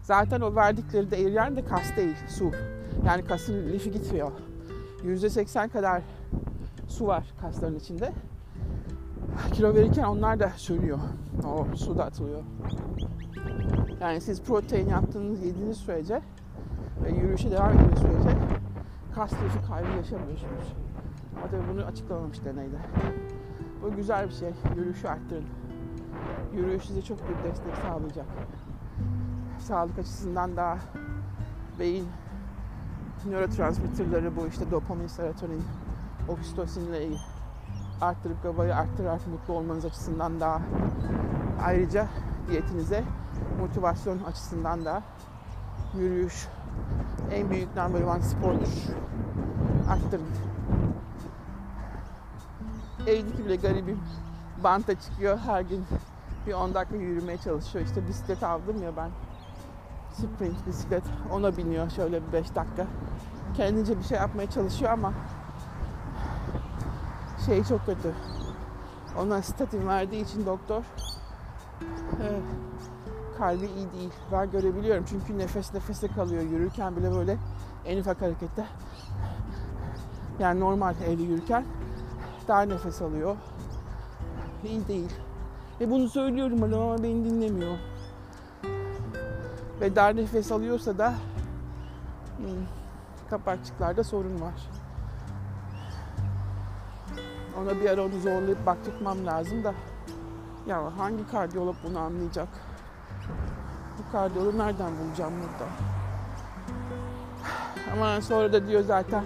Zaten 0.02 0.42
o 0.42 0.56
verdikleri 0.56 1.12
de 1.12 1.22
eriyen 1.22 1.56
de 1.56 1.66
kas 1.66 1.98
değil, 1.98 2.16
su. 2.28 2.52
Yani 3.06 3.26
kasın 3.26 3.68
lifi 3.68 3.92
gitmiyor. 3.92 4.32
%80 5.06 5.70
kadar 5.70 6.02
su 6.88 7.08
var 7.08 7.34
kasların 7.42 7.80
içinde. 7.80 8.14
Kilo 9.52 9.74
verirken 9.74 10.04
onlar 10.04 10.40
da 10.40 10.50
sönüyor. 10.50 11.00
O 11.48 11.76
su 11.76 11.98
da 11.98 12.06
atılıyor. 12.06 12.44
Yani 14.02 14.22
siz 14.22 14.42
protein 14.42 14.90
yaptığınız, 14.90 15.46
yediğiniz 15.46 15.78
sürece 15.78 16.22
ve 17.04 17.12
yürüyüşe 17.12 17.52
devam 17.52 17.70
ettiğiniz 17.70 18.00
sürece 18.00 18.38
kas 19.16 19.34
lifi 19.34 19.68
kaybı 19.68 19.88
yaşamıyorsunuz. 19.98 20.74
Ama 21.38 21.48
tabii 21.48 21.74
bunu 21.74 21.86
açıklamamış 21.86 22.46
deneyde. 22.46 22.78
Bu 23.84 23.96
güzel 23.96 24.28
bir 24.28 24.34
şey. 24.34 24.52
Yürüyüşü 24.76 25.08
arttırın. 25.08 25.46
Yürüyüş 26.54 26.84
size 26.84 27.02
çok 27.02 27.28
büyük 27.28 27.44
destek 27.44 27.76
sağlayacak. 27.78 28.26
Sağlık 29.60 30.00
açısından 30.00 30.58
da 30.58 30.78
beyin 31.80 32.08
nörotransmitterleri 33.26 34.36
bu 34.36 34.48
işte 34.48 34.72
dopamin, 34.72 35.08
serotonin, 35.08 35.64
oksitosinle 36.30 37.08
arttırıp 38.04 38.44
gabayı 38.44 38.76
arttırarak 38.76 39.28
mutlu 39.28 39.54
olmanız 39.54 39.86
açısından 39.86 40.40
da 40.40 40.62
ayrıca 41.64 42.08
diyetinize 42.50 43.04
motivasyon 43.60 44.24
açısından 44.24 44.86
da 44.86 45.04
yürüyüş 45.98 46.48
en 47.32 47.50
büyük 47.50 47.76
number 47.76 48.02
one 48.02 48.22
spordur. 48.22 48.68
Arttırın. 49.90 50.28
Evdeki 53.08 53.46
bile 53.46 53.56
garibim 53.56 54.00
banta 54.64 55.00
çıkıyor 55.00 55.38
her 55.38 55.62
gün 55.62 55.86
bir 56.48 56.54
10 56.54 56.74
dakika 56.74 56.96
yürümeye 56.96 57.38
çalışıyor. 57.38 57.86
İşte 57.86 58.08
bisiklet 58.08 58.44
aldım 58.44 58.84
ya 58.84 58.98
ben. 58.98 59.10
Sprint 60.14 60.68
bisiklet. 60.68 61.04
Ona 61.32 61.58
biniyor 61.58 61.90
şöyle 61.90 62.28
bir 62.28 62.34
5 62.34 62.56
dakika. 62.56 62.88
Kendince 63.54 63.98
bir 63.98 64.04
şey 64.04 64.18
yapmaya 64.18 64.50
çalışıyor 64.50 64.92
ama 64.92 65.14
şey 67.46 67.64
çok 67.64 67.86
kötü. 67.86 68.14
Ona 69.20 69.42
statin 69.42 69.88
verdiği 69.88 70.24
için 70.24 70.46
doktor 70.46 70.84
kalbi 73.44 73.66
iyi 73.66 73.92
değil. 73.92 74.12
Ben 74.32 74.52
görebiliyorum 74.52 75.06
çünkü 75.10 75.38
nefes 75.38 75.74
nefese 75.74 76.08
kalıyor. 76.08 76.42
Yürürken 76.42 76.96
bile 76.96 77.12
böyle 77.12 77.38
en 77.86 78.00
ufak 78.00 78.22
harekette 78.22 78.66
yani 80.40 80.60
normal 80.60 80.94
evde 81.08 81.24
yürürken 81.24 81.66
daha 82.48 82.62
nefes 82.62 83.02
alıyor. 83.02 83.36
İyi 84.64 84.88
değil. 84.88 85.12
Ve 85.82 85.90
bunu 85.90 86.10
söylüyorum 86.10 86.64
adam 86.64 86.82
ama 86.82 87.04
beni 87.04 87.26
dinlemiyor. 87.26 87.78
Ve 89.82 89.96
dar 89.96 90.16
nefes 90.16 90.52
alıyorsa 90.52 90.98
da 90.98 91.14
hmm, 92.38 92.46
kapakçıklarda 93.30 94.04
sorun 94.04 94.42
var. 94.42 94.54
Ona 97.62 97.82
bir 97.82 97.90
ara 97.90 98.02
onu 98.02 98.20
zorlayıp 98.20 98.66
baktırmam 98.66 99.26
lazım 99.26 99.64
da 99.64 99.74
ya 100.68 100.98
hangi 100.98 101.28
kardiyolog 101.28 101.76
bunu 101.84 102.00
anlayacak? 102.00 102.48
Bu 103.98 104.12
kardiyologu 104.12 104.58
nereden 104.58 104.92
bulacağım 105.00 105.34
burada? 105.34 105.70
Ama 107.94 108.22
sonra 108.22 108.54
da 108.54 108.68
diyor 108.68 108.82
zaten 108.82 109.24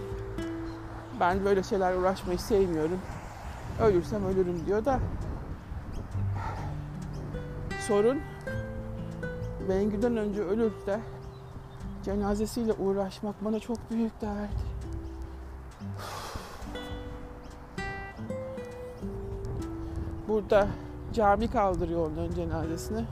ben 1.19 1.45
böyle 1.45 1.63
şeyler 1.63 1.95
uğraşmayı 1.95 2.39
sevmiyorum. 2.39 2.99
Ölürsem 3.82 4.25
ölürüm 4.25 4.65
diyor 4.65 4.86
da 4.86 4.99
sorun 7.88 8.19
Bengü'den 9.69 10.17
önce 10.17 10.41
ölürse 10.41 10.99
cenazesiyle 12.03 12.73
uğraşmak 12.73 13.45
bana 13.45 13.59
çok 13.59 13.91
büyük 13.91 14.21
dert. 14.21 14.49
Burada 20.38 20.68
cami 21.14 21.48
kaldırıyor 21.48 22.12
onların 22.12 22.36
cenazesini. 22.36 23.06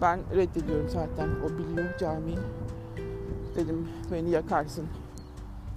Ben 0.00 0.20
reddediyorum 0.34 0.88
zaten. 0.88 1.28
O 1.44 1.58
biliyor 1.58 1.98
camiyi. 1.98 2.38
Dedim 3.56 3.88
beni 4.12 4.30
yakarsın. 4.30 4.86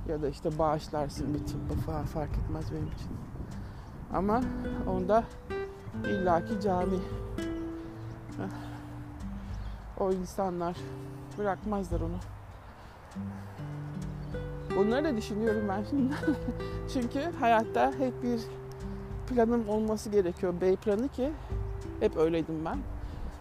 Ya 0.07 0.21
da 0.21 0.29
işte 0.29 0.59
bağışlarsın 0.59 1.33
bir 1.33 1.39
tıbbı 1.39 1.73
falan 1.73 2.05
fark 2.05 2.29
etmez 2.37 2.71
benim 2.71 2.87
için. 2.87 3.11
Ama 4.13 4.41
onda 4.87 5.23
illaki 6.05 6.61
cami. 6.61 6.99
O 9.99 10.11
insanlar 10.11 10.77
bırakmazlar 11.37 12.01
onu. 12.01 12.17
Bunları 14.77 15.05
da 15.05 15.17
düşünüyorum 15.17 15.65
ben 15.69 15.83
şimdi. 15.89 16.13
Çünkü 16.93 17.19
hayatta 17.39 17.91
hep 17.99 18.23
bir 18.23 18.41
planım 19.27 19.69
olması 19.69 20.09
gerekiyor. 20.09 20.53
B 20.61 20.75
planı 20.75 21.07
ki 21.09 21.31
hep 21.99 22.17
öyleydim 22.17 22.65
ben. 22.65 22.77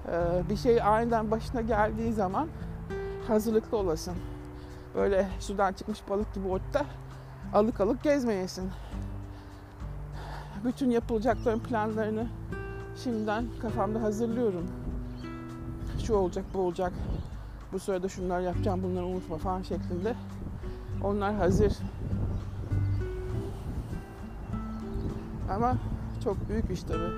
Ee, 0.09 0.43
bir 0.51 0.57
şey 0.57 0.83
aniden 0.83 1.31
başına 1.31 1.61
geldiği 1.61 2.13
zaman 2.13 2.49
hazırlıklı 3.29 3.77
olasın. 3.77 4.15
Böyle 4.95 5.29
sudan 5.41 5.73
çıkmış 5.73 5.99
balık 6.11 6.35
gibi 6.35 6.49
ortada 6.49 6.85
alık 7.55 7.81
alık 7.81 8.03
gezmeyesin. 8.03 8.71
Bütün 10.65 10.91
yapılacakların 10.91 11.59
planlarını 11.59 12.27
şimdiden 13.05 13.45
kafamda 13.63 14.03
hazırlıyorum. 14.03 14.67
Şu 16.07 16.15
olacak, 16.15 16.45
bu 16.55 16.59
olacak. 16.59 16.93
Bu 17.73 17.79
sırada 17.79 18.09
şunlar 18.09 18.41
yapacağım, 18.41 18.83
bunları 18.83 19.07
unutma 19.07 19.39
falan 19.39 19.63
şeklinde. 19.63 20.15
Onlar 21.05 21.35
hazır. 21.35 21.73
Ama 25.51 25.77
çok 26.25 26.49
büyük 26.49 26.71
iş 26.71 26.83
tabii. 26.83 27.13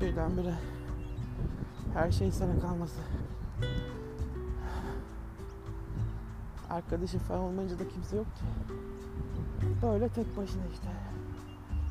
Birdenbire 0.00 0.54
her 1.94 2.10
şey 2.10 2.32
sana 2.32 2.60
kalması. 2.60 3.00
Arkadaşım 6.70 7.20
falan 7.20 7.40
olmayınca 7.40 7.78
da 7.78 7.88
kimse 7.88 8.16
yok 8.16 8.26
ki. 8.26 8.42
Böyle 9.82 10.08
tek 10.08 10.36
başına 10.36 10.62
işte. 10.72 10.88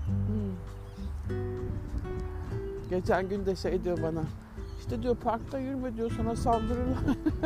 Hmm. 0.08 0.54
Geçen 2.90 3.30
gün 3.30 3.46
de 3.46 3.56
şey 3.56 3.84
diyor 3.84 3.98
bana. 4.04 4.24
İşte 4.80 5.04
diyor 5.04 5.16
parkta 5.16 5.60
yürüme 5.60 5.98
diyor 5.98 6.12
sana 6.18 6.36
saldırırlar. 6.36 6.98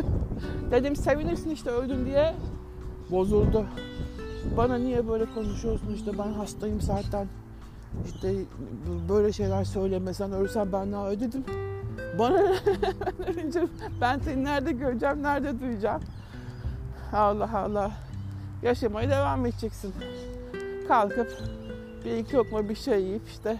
Dedim 0.71 0.95
sevinirsin 0.95 1.49
işte 1.49 1.69
öldün 1.69 2.05
diye. 2.05 2.35
Bozuldu. 3.11 3.65
Bana 4.57 4.77
niye 4.77 5.07
böyle 5.07 5.25
konuşuyorsun 5.25 5.93
işte 5.93 6.11
ben 6.17 6.33
hastayım 6.33 6.81
zaten. 6.81 7.27
İşte 8.05 8.33
böyle 9.09 9.33
şeyler 9.33 9.63
söylemesen 9.63 10.31
ölsem 10.31 10.71
ben 10.71 10.91
ne 10.91 10.97
ödedim. 10.97 11.43
Bana 12.19 12.37
önce 13.43 13.67
ben 14.01 14.19
seni 14.19 14.43
nerede 14.43 14.71
göreceğim, 14.71 15.23
nerede 15.23 15.59
duyacağım. 15.59 16.01
Allah 17.13 17.59
Allah. 17.59 17.91
Yaşamaya 18.63 19.09
devam 19.09 19.45
edeceksin. 19.45 19.93
Kalkıp 20.87 21.43
bir 22.05 22.17
iki 22.17 22.35
lokma 22.35 22.69
bir 22.69 22.75
şey 22.75 23.03
yiyip 23.03 23.27
işte 23.27 23.57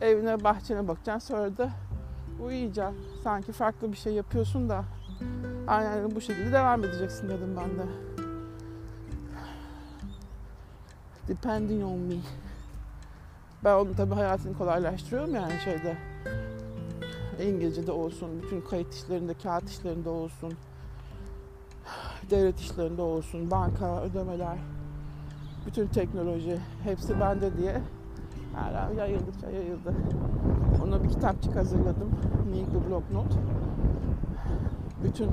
evine 0.00 0.44
bahçene 0.44 0.88
bakacaksın. 0.88 1.34
Sonra 1.34 1.56
da 1.56 1.70
uyuyacaksın. 2.44 2.96
Sanki 3.24 3.52
farklı 3.52 3.92
bir 3.92 3.96
şey 3.96 4.12
yapıyorsun 4.12 4.68
da 4.68 4.84
aynen 5.66 6.16
bu 6.16 6.20
şekilde 6.20 6.52
devam 6.52 6.84
edeceksin 6.84 7.28
dedim 7.28 7.56
ben 7.56 7.70
de. 7.78 7.90
Depending 11.28 11.84
on 11.84 11.98
me. 11.98 12.14
Ben 13.64 13.74
onun 13.74 13.92
tabii 13.92 14.14
hayatını 14.14 14.58
kolaylaştırıyorum 14.58 15.34
yani 15.34 15.52
şeyde. 15.64 15.96
İngilizce'de 17.42 17.92
olsun, 17.92 18.42
bütün 18.42 18.60
kayıt 18.60 18.94
işlerinde, 18.94 19.34
kağıt 19.34 19.70
işlerinde 19.70 20.08
olsun, 20.08 20.52
devlet 22.30 22.60
işlerinde 22.60 23.02
olsun, 23.02 23.50
banka, 23.50 24.02
ödemeler, 24.02 24.58
bütün 25.66 25.86
teknoloji 25.86 26.58
hepsi 26.84 27.20
bende 27.20 27.56
diye 27.56 27.80
hala 28.54 28.90
yayıldıkça 28.96 29.50
yayıldı. 29.50 29.94
Ona 30.84 31.04
bir 31.04 31.08
kitapçık 31.08 31.56
hazırladım. 31.56 32.10
Minik 32.50 32.68
bir 32.74 32.90
blok 32.90 33.10
not. 33.12 33.32
Bütün 35.04 35.30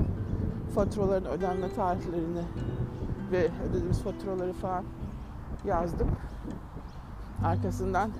faturaların 0.74 1.30
ödenme 1.32 1.74
tarihlerini 1.74 2.42
ve 3.32 3.48
ödediğimiz 3.68 4.02
faturaları 4.02 4.52
falan 4.52 4.84
yazdım. 5.64 6.08
Arkasından 7.44 8.10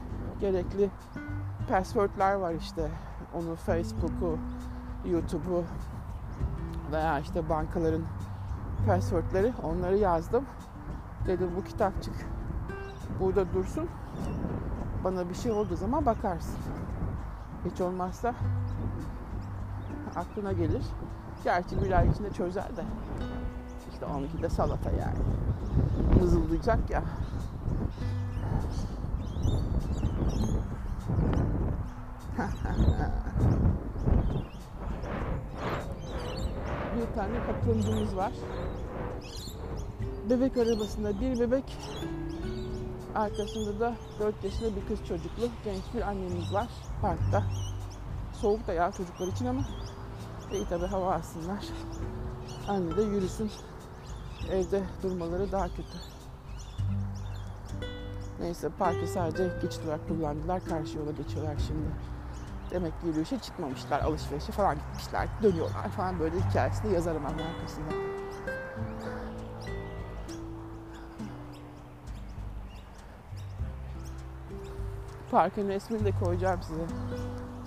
gerekli 0.40 0.90
passwordlar 1.68 2.34
var 2.34 2.54
işte. 2.54 2.90
Onu 3.34 3.54
Facebook'u, 3.54 4.38
YouTube'u 5.04 5.64
veya 6.92 7.20
işte 7.20 7.48
bankaların 7.48 8.02
passwordları 8.86 9.52
onları 9.62 9.96
yazdım. 9.96 10.44
Dedim 11.26 11.50
bu 11.56 11.64
kitapçık 11.64 12.14
burada 13.20 13.52
dursun. 13.54 13.88
Bana 15.04 15.28
bir 15.28 15.34
şey 15.34 15.52
olduğu 15.52 15.76
zaman 15.76 16.06
bakarsın. 16.06 16.58
Hiç 17.64 17.80
olmazsa 17.80 18.34
aklına 20.16 20.52
gelir. 20.52 20.82
Gerçi 21.44 21.82
bir 21.82 21.98
ay 21.98 22.08
içinde 22.08 22.30
çözer 22.30 22.76
de. 22.76 22.84
İşte 23.92 24.06
onunki 24.06 24.42
de 24.42 24.48
salata 24.48 24.90
yani. 24.90 25.18
Mızıldayacak 26.20 26.90
ya. 26.90 27.02
bir 36.96 37.06
tane 37.14 37.46
katılımcımız 37.46 38.16
var. 38.16 38.32
Bebek 40.30 40.56
arabasında 40.56 41.20
bir 41.20 41.40
bebek, 41.40 41.78
arkasında 43.14 43.80
da 43.80 43.96
4 44.20 44.44
yaşında 44.44 44.76
bir 44.76 44.86
kız 44.86 45.06
çocuklu 45.08 45.48
genç 45.64 45.82
bir 45.94 46.02
annemiz 46.02 46.52
var 46.52 46.68
parkta. 47.02 47.44
Soğuk 48.32 48.66
da 48.66 48.72
ya 48.72 48.92
çocuklar 48.92 49.26
için 49.26 49.46
ama 49.46 49.64
iyi 50.52 50.64
tabi 50.68 50.86
hava 50.86 51.14
alsınlar. 51.14 51.64
Anne 52.68 52.96
de 52.96 53.02
yürüsün. 53.02 53.50
Evde 54.50 54.82
durmaları 55.02 55.52
daha 55.52 55.68
kötü. 55.68 55.98
Neyse 58.40 58.68
parkı 58.78 59.06
sadece 59.06 59.50
geçit 59.62 59.84
olarak 59.84 60.08
kullandılar. 60.08 60.64
Karşı 60.64 60.98
yola 60.98 61.10
geçiyorlar 61.10 61.56
şimdi. 61.66 62.13
Demek 62.74 63.00
ki 63.00 63.06
yürüyüşe 63.06 63.38
çıkmamışlar. 63.38 64.00
Alışverişe 64.00 64.52
falan 64.52 64.74
gitmişler. 64.74 65.28
Dönüyorlar 65.42 65.88
falan 65.88 66.20
böyle 66.20 66.36
hikayesini 66.40 66.94
yazarım 66.94 67.22
ben 67.24 67.44
arkasında. 67.44 67.88
Parkın 75.30 75.68
resmini 75.68 76.04
de 76.04 76.12
koyacağım 76.24 76.62
size. 76.62 76.86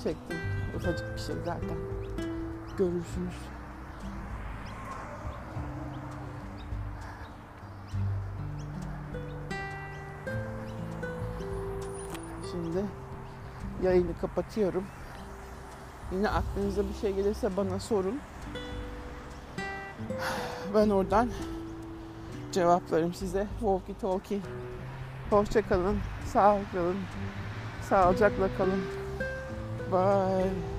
Çektim. 0.03 0.37
Ufacık 0.75 1.15
bir 1.15 1.21
şey 1.21 1.35
zaten. 1.45 1.77
Görürsünüz. 2.77 3.35
Yayını 13.87 14.19
kapatıyorum. 14.21 14.83
Yine 16.11 16.29
aklınıza 16.29 16.89
bir 16.89 16.93
şey 16.93 17.13
gelirse 17.13 17.57
bana 17.57 17.79
sorun. 17.79 18.19
Ben 20.75 20.89
oradan 20.89 21.29
cevaplarım 22.51 23.13
size. 23.13 23.47
Walkie 23.59 23.97
talkie. 24.01 24.39
Hoşça 25.29 25.67
kalın, 25.67 25.97
sağlıklı 26.25 26.71
kalın, 26.73 26.97
Sağlıcakla 27.89 28.49
kalın. 28.57 28.81
Bye. 29.91 30.76